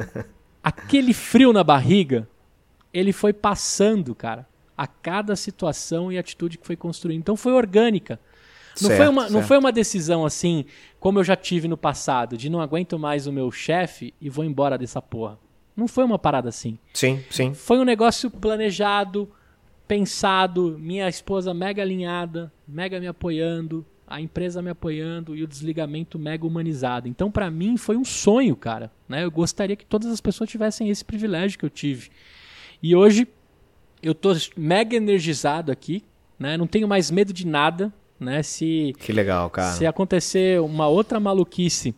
[0.62, 2.28] aquele frio na barriga,
[2.92, 4.46] ele foi passando, cara,
[4.76, 7.20] a cada situação e atitude que foi construindo.
[7.20, 8.18] Então foi orgânica.
[8.80, 10.64] Não, certo, foi uma, não foi uma decisão assim,
[10.98, 14.44] como eu já tive no passado, de não aguento mais o meu chefe e vou
[14.44, 15.38] embora dessa porra.
[15.76, 16.78] Não foi uma parada assim.
[16.92, 17.54] Sim, sim.
[17.54, 19.30] Foi um negócio planejado,
[19.92, 26.18] pensado, minha esposa mega alinhada, mega me apoiando, a empresa me apoiando e o desligamento
[26.18, 27.08] mega humanizado.
[27.08, 28.90] Então, para mim, foi um sonho, cara.
[29.06, 29.22] Né?
[29.22, 32.08] Eu gostaria que todas as pessoas tivessem esse privilégio que eu tive.
[32.82, 33.28] E hoje,
[34.02, 36.02] eu tô mega energizado aqui,
[36.38, 36.56] né?
[36.56, 38.42] Não tenho mais medo de nada, né?
[38.42, 39.72] Se que legal, cara.
[39.72, 41.94] Se acontecer uma outra maluquice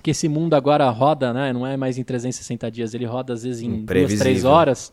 [0.00, 1.52] que esse mundo agora roda, né?
[1.52, 4.92] Não é mais em 360 dias, ele roda às vezes em duas, três horas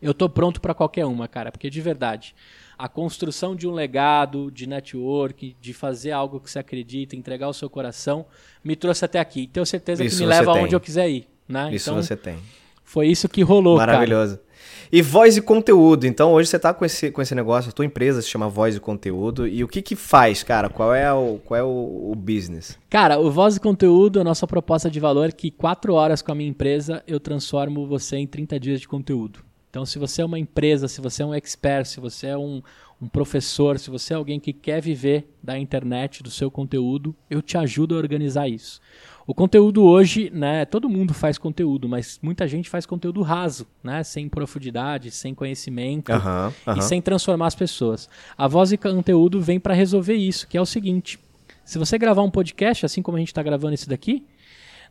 [0.00, 2.34] eu tô pronto para qualquer uma, cara, porque de verdade,
[2.78, 7.54] a construção de um legado, de network, de fazer algo que você acredita, entregar o
[7.54, 8.26] seu coração,
[8.62, 9.42] me trouxe até aqui.
[9.42, 11.70] E tenho certeza isso que me leva aonde eu quiser ir, né?
[11.72, 12.38] Isso então, você tem.
[12.84, 14.36] Foi isso que rolou, Maravilhoso.
[14.36, 14.46] Cara.
[14.92, 16.06] E voz e conteúdo.
[16.06, 18.76] Então, hoje você está com esse, com esse negócio, a tua empresa se chama Voz
[18.76, 19.46] e Conteúdo.
[19.46, 20.68] E o que que faz, cara?
[20.68, 22.78] Qual é o, qual é o, o business?
[22.88, 26.30] Cara, o Voz e Conteúdo, a nossa proposta de valor é que quatro horas com
[26.30, 29.45] a minha empresa eu transformo você em 30 dias de conteúdo.
[29.76, 32.62] Então, se você é uma empresa, se você é um expert, se você é um,
[32.98, 37.42] um professor, se você é alguém que quer viver da internet, do seu conteúdo, eu
[37.42, 38.80] te ajudo a organizar isso.
[39.26, 44.02] O conteúdo hoje, né, todo mundo faz conteúdo, mas muita gente faz conteúdo raso, né,
[44.02, 46.78] sem profundidade, sem conhecimento uhum, uhum.
[46.78, 48.08] e sem transformar as pessoas.
[48.34, 51.18] A voz e conteúdo vem para resolver isso, que é o seguinte:
[51.66, 54.24] se você gravar um podcast, assim como a gente está gravando esse daqui,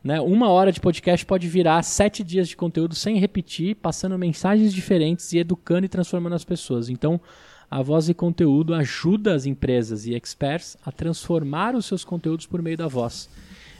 [0.06, 0.22] né?
[0.22, 5.34] Uma hora de podcast pode virar sete dias de conteúdo sem repetir, passando mensagens diferentes
[5.34, 6.90] e educando e transformando as pessoas.
[6.90, 7.20] Então,
[7.72, 12.62] a voz e conteúdo ajuda as empresas e experts a transformar os seus conteúdos por
[12.62, 13.28] meio da voz.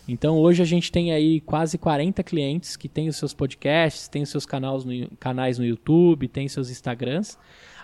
[0.08, 4.24] Então, hoje a gente tem aí quase 40 clientes que têm os seus podcasts, têm
[4.24, 7.38] os seus canais no, canais no YouTube, têm seus Instagrams.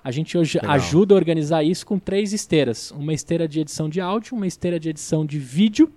[0.03, 0.77] A gente hoje Legal.
[0.77, 4.79] ajuda a organizar isso com três esteiras: uma esteira de edição de áudio, uma esteira
[4.79, 5.91] de edição de vídeo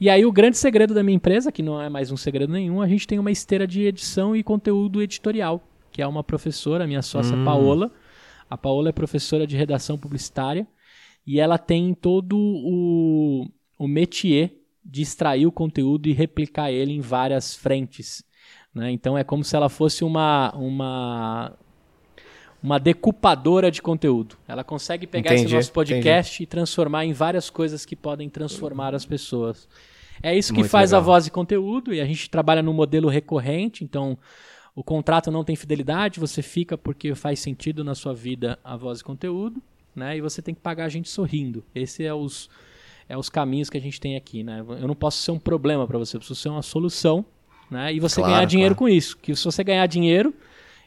[0.00, 2.82] e aí o grande segredo da minha empresa, que não é mais um segredo nenhum,
[2.82, 7.02] a gente tem uma esteira de edição e conteúdo editorial, que é uma professora, minha
[7.02, 7.44] sócia hum.
[7.44, 7.90] Paola.
[8.48, 10.66] A Paola é professora de redação publicitária
[11.26, 17.00] e ela tem todo o, o métier de extrair o conteúdo e replicar ele em
[17.00, 18.22] várias frentes.
[18.72, 18.92] Né?
[18.92, 21.58] Então é como se ela fosse uma, uma
[22.66, 24.36] uma decupadora de conteúdo.
[24.48, 26.42] Ela consegue pegar entendi, esse nosso podcast entendi.
[26.42, 29.68] e transformar em várias coisas que podem transformar as pessoas.
[30.20, 31.00] É isso que Muito faz legal.
[31.00, 34.18] a voz e conteúdo, e a gente trabalha no modelo recorrente, então
[34.74, 38.98] o contrato não tem fidelidade, você fica porque faz sentido na sua vida a voz
[38.98, 39.62] e conteúdo,
[39.94, 40.16] né?
[40.16, 41.62] E você tem que pagar a gente sorrindo.
[41.72, 42.50] Esse é os
[43.08, 44.64] é os caminhos que a gente tem aqui, né?
[44.80, 47.24] Eu não posso ser um problema para você, eu preciso ser uma solução,
[47.70, 47.94] né?
[47.94, 48.90] E você claro, ganhar dinheiro claro.
[48.90, 49.16] com isso.
[49.18, 50.34] Que se você ganhar dinheiro,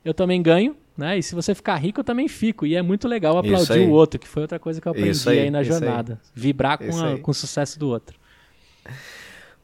[0.03, 1.17] eu também ganho, né?
[1.17, 2.65] E se você ficar rico, eu também fico.
[2.65, 5.39] E é muito legal aplaudir o outro, que foi outra coisa que eu aprendi aí,
[5.39, 6.19] aí, na jornada.
[6.21, 6.31] Aí.
[6.35, 8.19] Vibrar com, a, com o sucesso do outro.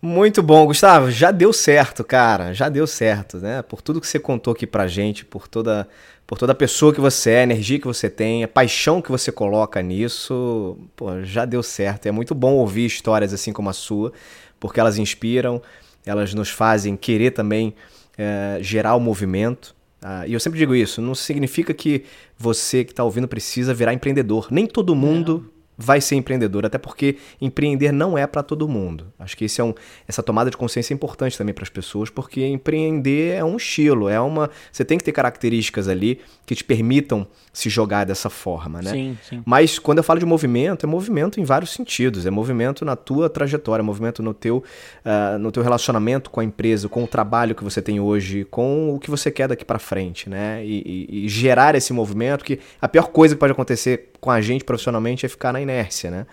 [0.01, 1.09] Muito bom, Gustavo.
[1.09, 2.53] Já deu certo, cara.
[2.53, 3.61] Já deu certo, né?
[3.61, 5.87] Por tudo que você contou aqui pra gente, por toda,
[6.27, 9.11] por toda a pessoa que você é, a energia que você tem, a paixão que
[9.11, 12.05] você coloca nisso, pô, já deu certo.
[12.05, 14.13] É muito bom ouvir histórias assim como a sua,
[14.59, 15.61] porque elas inspiram,
[16.05, 17.73] elas nos fazem querer também
[18.17, 19.75] é, gerar o movimento.
[20.07, 22.03] Ah, e eu sempre digo isso, não significa que
[22.37, 24.49] você que está ouvindo precisa virar empreendedor.
[24.51, 29.07] Nem todo mundo vai ser empreendedor, até porque empreender não é para todo mundo.
[29.19, 29.73] Acho que esse é um,
[30.07, 34.07] essa tomada de consciência é importante também para as pessoas, porque empreender é um estilo,
[34.07, 38.81] é uma, você tem que ter características ali que te permitam se jogar dessa forma,
[38.81, 38.91] né?
[38.91, 39.43] Sim, sim.
[39.45, 43.29] Mas quando eu falo de movimento, é movimento em vários sentidos, é movimento na tua
[43.29, 44.57] trajetória, é movimento no teu,
[45.05, 48.93] uh, no teu relacionamento com a empresa, com o trabalho que você tem hoje, com
[48.93, 50.63] o que você quer daqui para frente, né?
[50.65, 54.41] E, e, e gerar esse movimento, que a pior coisa que pode acontecer com a
[54.41, 56.25] gente profissionalmente é ficar na inércia, né?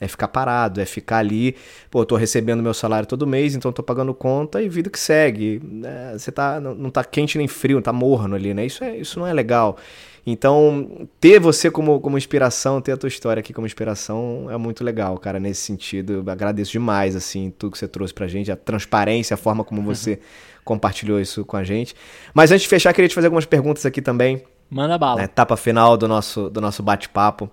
[0.00, 1.54] É ficar parado, é ficar ali,
[1.90, 5.62] pô, tô recebendo meu salário todo mês, então tô pagando conta e vida que segue.
[5.64, 6.12] Né?
[6.18, 8.66] Você tá, não tá quente nem frio, tá morno ali, né?
[8.66, 9.78] Isso, é, isso não é legal.
[10.26, 14.82] Então, ter você como, como inspiração, ter a tua história aqui como inspiração é muito
[14.82, 16.24] legal, cara, nesse sentido.
[16.28, 20.10] Agradeço demais, assim, tudo que você trouxe pra gente, a transparência, a forma como você
[20.10, 20.18] uhum.
[20.64, 21.94] compartilhou isso com a gente.
[22.34, 24.42] Mas antes de fechar, queria te fazer algumas perguntas aqui também.
[24.68, 25.16] Manda bala.
[25.16, 25.24] Na né?
[25.24, 27.50] etapa final do nosso, do nosso bate-papo.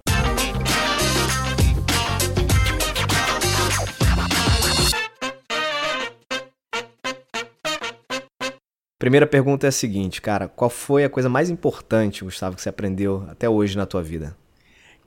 [8.97, 12.69] Primeira pergunta é a seguinte, cara, qual foi a coisa mais importante, Gustavo, que você
[12.69, 14.35] aprendeu até hoje na tua vida?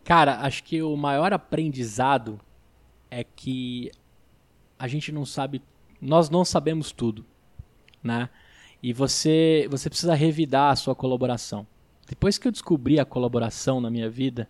[0.05, 2.39] Cara, acho que o maior aprendizado
[3.11, 3.91] é que
[4.79, 5.63] a gente não sabe,
[5.99, 7.25] nós não sabemos tudo,
[8.03, 8.29] né?
[8.83, 11.67] E você, você precisa revidar a sua colaboração.
[12.09, 14.49] Depois que eu descobri a colaboração na minha vida,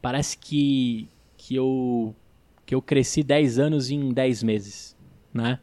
[0.00, 2.14] parece que, que, eu,
[2.64, 4.96] que eu cresci 10 anos em 10 meses,
[5.34, 5.58] né?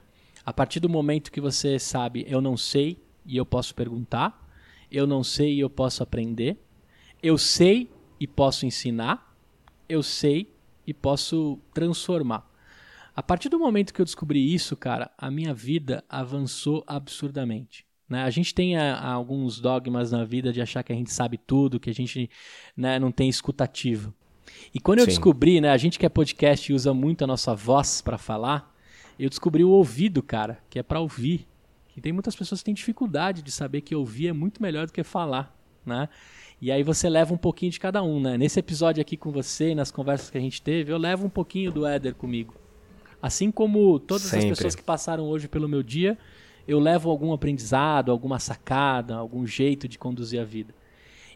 [0.46, 4.46] A partir do momento que você sabe, eu não sei e eu posso perguntar,
[4.92, 6.58] eu não sei e eu posso aprender,
[7.22, 9.34] eu sei e posso ensinar,
[9.88, 10.54] eu sei
[10.86, 12.52] e posso transformar.
[13.16, 17.86] A partir do momento que eu descobri isso, cara, a minha vida avançou absurdamente.
[18.14, 18.22] Né?
[18.22, 21.36] A gente tem a, a alguns dogmas na vida de achar que a gente sabe
[21.36, 22.30] tudo, que a gente
[22.78, 24.14] né, não tem escutativa.
[24.72, 25.10] E quando eu Sim.
[25.10, 28.72] descobri, né, a gente que é podcast e usa muito a nossa voz para falar,
[29.18, 31.48] eu descobri o ouvido, cara, que é para ouvir.
[31.88, 34.94] Que tem muitas pessoas que têm dificuldade de saber que ouvir é muito melhor do
[34.94, 36.08] que falar, né?
[36.62, 38.38] E aí você leva um pouquinho de cada um, né?
[38.38, 41.72] Nesse episódio aqui com você, nas conversas que a gente teve, eu levo um pouquinho
[41.72, 42.54] do Éder comigo.
[43.20, 44.52] Assim como todas Sempre.
[44.52, 46.16] as pessoas que passaram hoje pelo meu dia,
[46.68, 50.74] eu levo algum aprendizado, alguma sacada, algum jeito de conduzir a vida.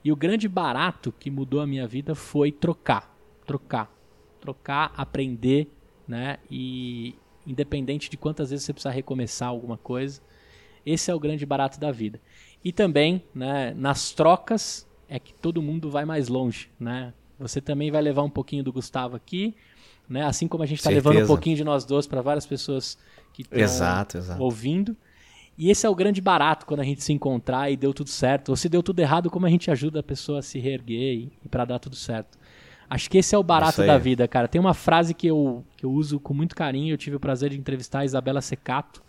[0.04, 3.14] E o grande barato que mudou a minha vida foi trocar,
[3.46, 3.92] trocar,
[4.40, 5.70] trocar, aprender,
[6.08, 6.38] né?
[6.50, 7.16] E,
[7.46, 10.22] independente de quantas vezes você precisar recomeçar alguma coisa.
[10.86, 12.22] Esse é o grande barato da vida.
[12.64, 17.14] E também, né, nas trocas é que todo mundo vai mais longe, né?
[17.40, 19.56] Você também vai levar um pouquinho do Gustavo aqui,
[20.08, 20.24] né?
[20.24, 22.98] Assim como a gente está levando um pouquinho de nós dois para várias pessoas
[23.34, 23.60] que estão
[24.40, 24.96] ouvindo.
[25.58, 28.50] E esse é o grande barato quando a gente se encontrar e deu tudo certo.
[28.50, 31.32] Ou se deu tudo errado, como a gente ajuda a pessoa a se reerguer e,
[31.44, 32.38] e para dar tudo certo.
[32.90, 34.48] Acho que esse é o barato da vida, cara.
[34.48, 36.94] Tem uma frase que eu, que eu uso com muito carinho.
[36.94, 39.02] Eu tive o prazer de entrevistar a Isabela Secato.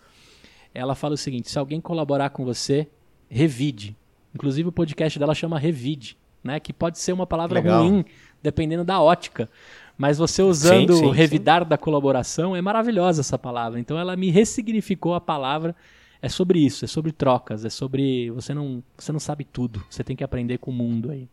[0.75, 2.89] Ela fala o seguinte: se alguém colaborar com você,
[3.29, 3.97] revide.
[4.35, 6.59] Inclusive o podcast dela chama revide, né?
[6.59, 7.83] Que pode ser uma palavra Legal.
[7.83, 8.05] ruim,
[8.43, 9.49] dependendo da ótica.
[9.97, 11.69] Mas você usando sim, sim, revidar sim.
[11.69, 13.79] da colaboração é maravilhosa essa palavra.
[13.79, 15.75] Então ela me ressignificou a palavra.
[16.21, 19.85] É sobre isso, é sobre trocas, é sobre você não, você não sabe tudo.
[19.89, 21.29] Você tem que aprender com o mundo aí.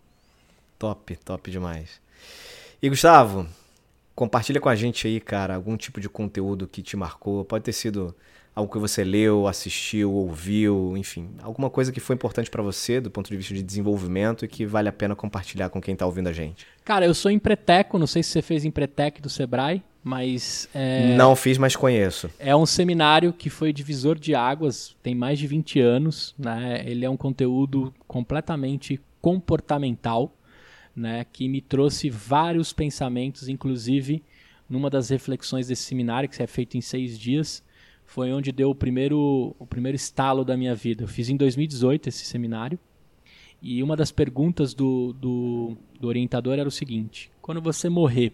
[0.77, 1.99] Top, top demais.
[2.81, 3.47] E Gustavo,
[4.13, 7.43] compartilha com a gente aí, cara, algum tipo de conteúdo que te marcou.
[7.43, 8.15] Pode ter sido
[8.55, 13.11] algo que você leu, assistiu, ouviu, enfim, alguma coisa que foi importante para você do
[13.11, 16.29] ponto de vista de desenvolvimento e que vale a pena compartilhar com quem está ouvindo
[16.29, 16.65] a gente.
[16.85, 21.15] Cara, eu sou empreteco, não sei se você fez empretec do Sebrae, mas é...
[21.15, 22.29] não fiz, mas conheço.
[22.37, 26.83] É um seminário que foi divisor de águas, tem mais de 20 anos, né?
[26.85, 30.31] Ele é um conteúdo completamente comportamental
[30.95, 34.23] né, que me trouxe vários pensamentos, inclusive
[34.69, 37.63] numa das reflexões desse seminário, que é feito em seis dias,
[38.05, 41.03] foi onde deu o primeiro, o primeiro estalo da minha vida.
[41.03, 42.77] Eu fiz em 2018 esse seminário,
[43.59, 48.33] e uma das perguntas do, do, do orientador era o seguinte: quando você morrer,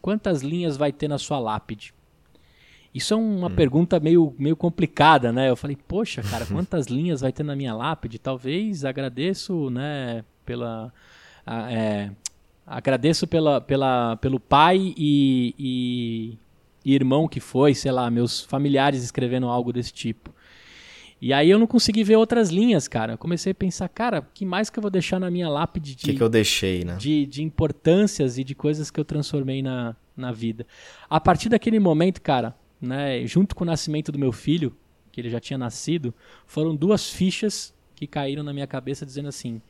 [0.00, 1.94] quantas linhas vai ter na sua lápide?
[2.94, 3.54] Isso é uma hum.
[3.54, 5.48] pergunta meio, meio complicada, né?
[5.48, 8.18] Eu falei, poxa, cara, quantas linhas vai ter na minha lápide?
[8.18, 10.92] Talvez agradeço, né, pela,
[11.46, 12.10] é,
[12.66, 16.38] agradeço pela, pela, pelo pai e, e,
[16.84, 20.34] e, irmão que foi, sei lá, meus familiares escrevendo algo desse tipo.
[21.20, 23.14] E aí eu não consegui ver outras linhas, cara.
[23.14, 26.04] Eu comecei a pensar, cara, que mais que eu vou deixar na minha lápide de,
[26.04, 26.96] que, que eu deixei, né?
[26.96, 30.66] de, de importâncias e de coisas que eu transformei na, na vida.
[31.10, 34.76] A partir daquele momento, cara, né, junto com o nascimento do meu filho,
[35.10, 36.14] que ele já tinha nascido,
[36.46, 39.60] foram duas fichas que caíram na minha cabeça dizendo assim: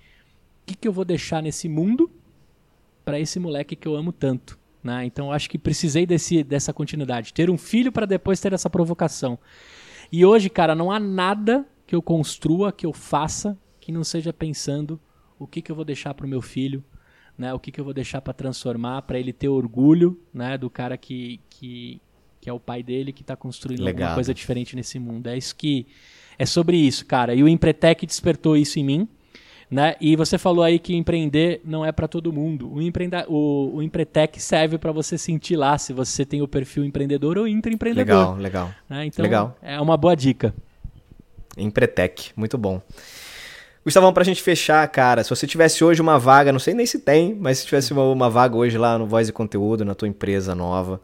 [0.68, 2.10] que, que eu vou deixar nesse mundo
[3.04, 5.06] para esse moleque que eu amo tanto, Né?
[5.06, 7.32] Então eu acho que precisei desse, dessa continuidade.
[7.32, 9.38] Ter um filho para depois ter essa provocação.
[10.10, 14.32] E hoje, cara, não há nada que eu construa, que eu faça, que não seja
[14.32, 15.00] pensando
[15.38, 16.82] o que, que eu vou deixar para o meu filho,
[17.36, 17.54] né?
[17.54, 20.58] O que, que eu vou deixar para transformar, para ele ter orgulho, né?
[20.58, 22.00] Do cara que, que,
[22.40, 24.02] que é o pai dele, que está construindo Legado.
[24.02, 25.28] alguma coisa diferente nesse mundo.
[25.28, 25.86] É isso que
[26.38, 27.34] é sobre isso, cara.
[27.34, 29.08] E o Empretec despertou isso em mim.
[29.70, 29.96] Né?
[30.00, 32.72] E você falou aí que empreender não é para todo mundo.
[32.72, 36.84] O, empreenda o, o Empretec serve para você sentir lá se você tem o perfil
[36.84, 38.36] empreendedor ou intraempreendedor.
[38.36, 38.70] Legal, legal.
[38.88, 39.06] Né?
[39.06, 39.58] Então, Legal.
[39.60, 40.54] é uma boa dica.
[41.56, 42.80] Empretec, muito bom.
[43.84, 46.98] Gustavão, pra gente fechar, cara, se você tivesse hoje uma vaga, não sei nem se
[46.98, 50.08] tem, mas se tivesse uma, uma vaga hoje lá no Voz e Conteúdo, na tua
[50.08, 51.00] empresa nova,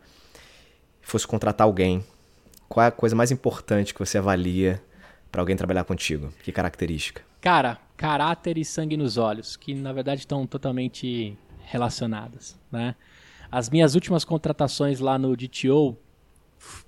[1.02, 2.04] fosse contratar alguém,
[2.68, 4.82] qual é a coisa mais importante que você avalia
[5.30, 6.32] para alguém trabalhar contigo?
[6.42, 7.22] Que característica?
[7.40, 12.94] Cara, caráter e sangue nos olhos, que na verdade estão totalmente relacionadas, né?
[13.50, 15.96] As minhas últimas contratações lá no DTO,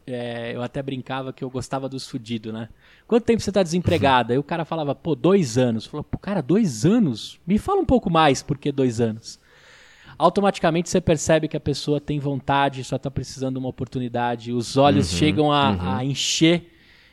[0.07, 2.69] é, eu até brincava que eu gostava dos fudidos, né?
[3.07, 4.33] Quanto tempo você tá desempregado?
[4.33, 5.87] Aí o cara falava, pô, dois anos.
[5.87, 7.39] Falou, pô, cara, dois anos?
[7.47, 9.39] Me fala um pouco mais por que dois anos.
[10.19, 14.53] Automaticamente você percebe que a pessoa tem vontade, só tá precisando de uma oportunidade.
[14.53, 16.73] Os olhos chegam a, a encher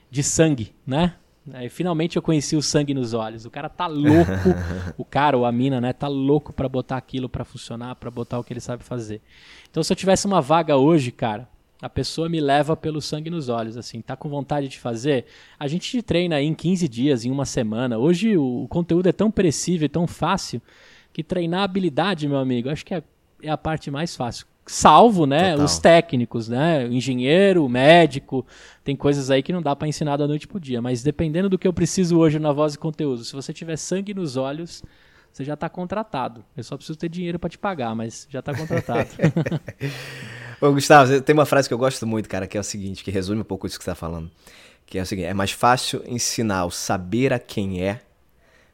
[0.09, 1.15] de sangue, né?
[1.51, 3.45] Aí, finalmente eu conheci o sangue nos olhos.
[3.45, 4.31] O cara tá louco,
[4.97, 8.39] o cara ou a mina, né, tá louco pra botar aquilo pra funcionar, pra botar
[8.39, 9.21] o que ele sabe fazer.
[9.69, 11.47] Então se eu tivesse uma vaga hoje, cara,
[11.81, 15.25] a pessoa me leva pelo sangue nos olhos, assim, tá com vontade de fazer?
[15.59, 17.97] A gente treina aí em 15 dias, em uma semana.
[17.97, 20.61] Hoje o, o conteúdo é tão perecível e tão fácil
[21.11, 23.03] que treinar habilidade, meu amigo, acho que é,
[23.41, 24.47] é a parte mais fácil.
[24.65, 25.65] Salvo, né, Total.
[25.65, 28.45] os técnicos, né, o engenheiro, o médico,
[28.83, 31.57] tem coisas aí que não dá pra ensinar da noite pro dia, mas dependendo do
[31.57, 34.81] que eu preciso hoje na voz e conteúdo, se você tiver sangue nos olhos,
[35.33, 36.45] você já tá contratado.
[36.55, 39.09] Eu só preciso ter dinheiro pra te pagar, mas já tá contratado.
[40.61, 43.11] Ô, Gustavo, tem uma frase que eu gosto muito, cara, que é o seguinte, que
[43.11, 44.31] resume um pouco isso que você tá falando.
[44.85, 47.99] Que é o seguinte, é mais fácil ensinar o saber a quem é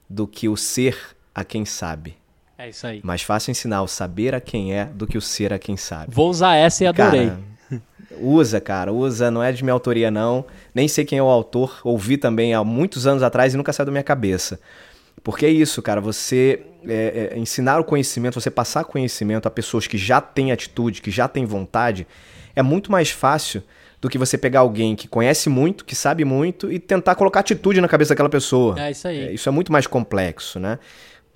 [0.10, 2.19] do que o ser a quem sabe.
[2.60, 3.00] É isso aí.
[3.04, 6.14] Mais fácil ensinar o saber a quem é do que o ser a quem sabe.
[6.14, 7.30] Vou usar essa e adorei.
[7.30, 7.40] Cara,
[8.20, 10.46] usa, cara, usa, não é de minha autoria não.
[10.76, 13.86] Nem sei quem é o autor, ouvi também há muitos anos atrás e nunca saiu
[13.86, 14.60] da minha cabeça.
[15.24, 19.88] Porque é isso, cara, você é, é, ensinar o conhecimento, você passar conhecimento a pessoas
[19.88, 22.08] que já têm atitude, que já têm vontade,
[22.56, 23.64] é muito mais fácil
[24.02, 27.82] do que você pegar alguém que conhece muito, que sabe muito e tentar colocar atitude
[27.82, 28.80] na cabeça daquela pessoa.
[28.80, 29.28] É isso aí.
[29.28, 30.80] É, isso é muito mais complexo, né?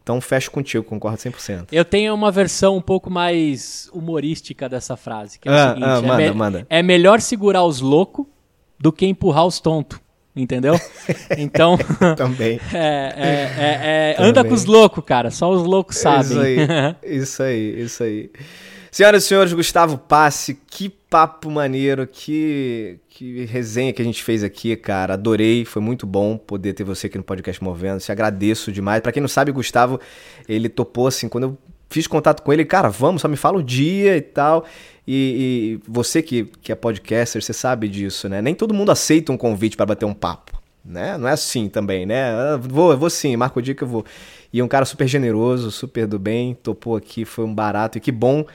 [0.04, 1.68] Então fecho contigo, concordo 100%.
[1.72, 5.86] Eu tenho uma versão um pouco mais humorística dessa frase, que é o Ah, seguinte,
[5.86, 6.68] ah, é, manda, manda.
[6.70, 8.26] é melhor segurar os loucos
[8.78, 9.98] do que empurrar os tontos,
[10.36, 10.76] entendeu?
[11.38, 11.78] Então,
[12.18, 12.60] Também.
[12.74, 14.50] é, é, é, é, anda Também.
[14.50, 16.32] com os loucos, cara, só os loucos sabem.
[16.32, 16.58] Isso aí,
[17.04, 18.30] isso aí, isso aí.
[18.94, 24.44] Senhoras e senhores, Gustavo Passe, que papo maneiro, que, que resenha que a gente fez
[24.44, 25.16] aqui, cara.
[25.16, 28.00] Adorei, foi muito bom poder ter você aqui no podcast Movendo.
[28.00, 29.02] Te agradeço demais.
[29.02, 30.00] Pra quem não sabe, Gustavo,
[30.48, 31.58] ele topou assim, quando eu
[31.90, 34.64] fiz contato com ele, cara, vamos, só me fala o dia e tal.
[35.08, 38.44] E, e você que, que é podcaster, você sabe disso, né?
[38.44, 40.62] Nem todo mundo aceita um convite para bater um papo.
[40.86, 41.18] Né?
[41.18, 42.26] Não é assim também, né?
[42.26, 44.06] Ah, Vou, vou sim, marco o dia que eu vou.
[44.52, 47.98] E um cara super generoso, super do bem, topou aqui, foi um barato.
[47.98, 48.46] E que bom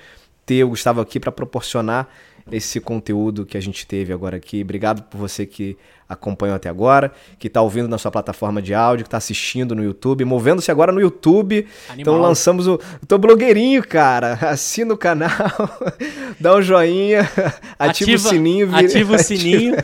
[0.49, 2.09] ter o Gustavo aqui para proporcionar
[2.51, 4.63] esse conteúdo que a gente teve agora aqui.
[4.63, 5.77] Obrigado por você que
[6.09, 9.85] acompanhou até agora, que está ouvindo na sua plataforma de áudio, que está assistindo no
[9.85, 11.67] YouTube, movendo-se agora no YouTube.
[11.91, 12.01] Animal.
[12.01, 12.81] Então lançamos o.
[13.07, 14.33] Tô blogueirinho, cara.
[14.49, 15.29] Assina o canal,
[16.41, 17.29] dá um joinha,
[17.79, 18.67] ativa, o sininho.
[18.69, 19.75] vira- Ativa o sininho.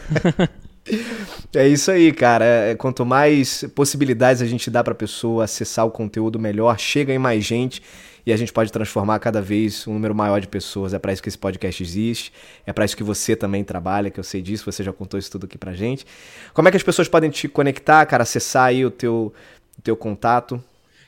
[1.55, 2.45] É isso aí, cara.
[2.45, 7.19] É, Quanto mais possibilidades a gente dá pra pessoa acessar o conteúdo melhor, chega em
[7.19, 7.83] mais gente
[8.27, 10.95] e a gente pode transformar cada vez um número maior de pessoas.
[10.95, 12.33] É pra isso que esse podcast existe.
[12.67, 15.31] É pra isso que você também trabalha, que eu sei disso, você já contou isso
[15.31, 16.07] tudo aqui pra gente.
[16.53, 19.33] Como é que as pessoas podem te conectar, cara, acessar aí o teu,
[19.79, 20.63] o teu contato?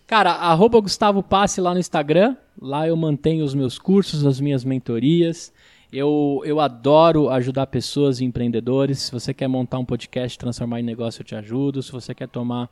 [0.07, 2.37] Cara, arroba Gustavo Passe lá no Instagram.
[2.61, 5.53] Lá eu mantenho os meus cursos, as minhas mentorias.
[5.93, 8.99] Eu, eu adoro ajudar pessoas e empreendedores.
[9.01, 11.83] Se você quer montar um podcast, transformar em negócio, eu te ajudo.
[11.83, 12.69] Se você quer tomar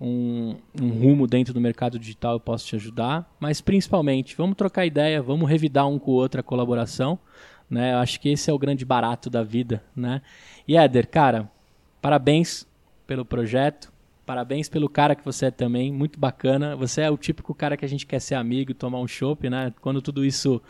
[0.00, 3.28] um, um rumo dentro do mercado digital, eu posso te ajudar.
[3.40, 7.18] Mas principalmente, vamos trocar ideia, vamos revidar um com o outro a colaboração.
[7.68, 7.92] Né?
[7.92, 9.82] Eu acho que esse é o grande barato da vida.
[9.94, 10.22] Né?
[10.66, 11.50] E Éder, cara,
[12.00, 12.66] parabéns
[13.06, 13.92] pelo projeto.
[14.24, 16.76] Parabéns pelo cara que você é também, muito bacana.
[16.76, 19.72] Você é o típico cara que a gente quer ser amigo, tomar um chopp, né?
[19.80, 20.60] Quando tudo isso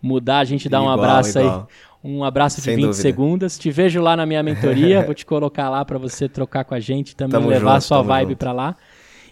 [0.00, 1.62] mudar, a gente dá um Igual, abraço aí.
[2.02, 3.02] Um abraço de Sem 20 dúvida.
[3.02, 3.58] segundos.
[3.58, 6.80] Te vejo lá na minha mentoria, vou te colocar lá para você trocar com a
[6.80, 8.76] gente, também Tamo levar a junto, sua vibe para lá.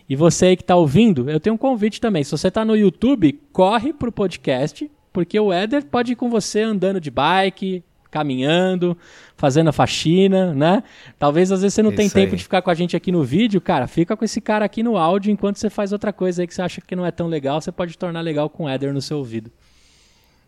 [0.08, 2.22] E você aí que tá ouvindo, eu tenho um convite também.
[2.22, 6.60] Se você tá no YouTube, corre pro podcast porque o Éder pode ir com você
[6.60, 8.96] andando de bike, caminhando,
[9.36, 10.82] fazendo a faxina, né?
[11.18, 12.36] Talvez às vezes você não Isso tem tempo aí.
[12.36, 14.96] de ficar com a gente aqui no vídeo, cara, fica com esse cara aqui no
[14.96, 17.60] áudio enquanto você faz outra coisa aí que você acha que não é tão legal,
[17.60, 19.50] você pode tornar legal com o Éder no seu ouvido.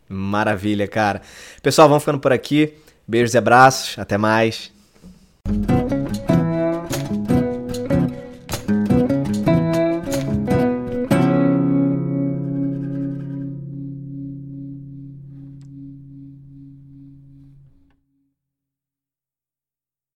[0.08, 1.20] Maravilha, cara.
[1.62, 2.74] Pessoal, vamos ficando por aqui.
[3.06, 3.98] Beijos e abraços.
[3.98, 4.72] Até mais.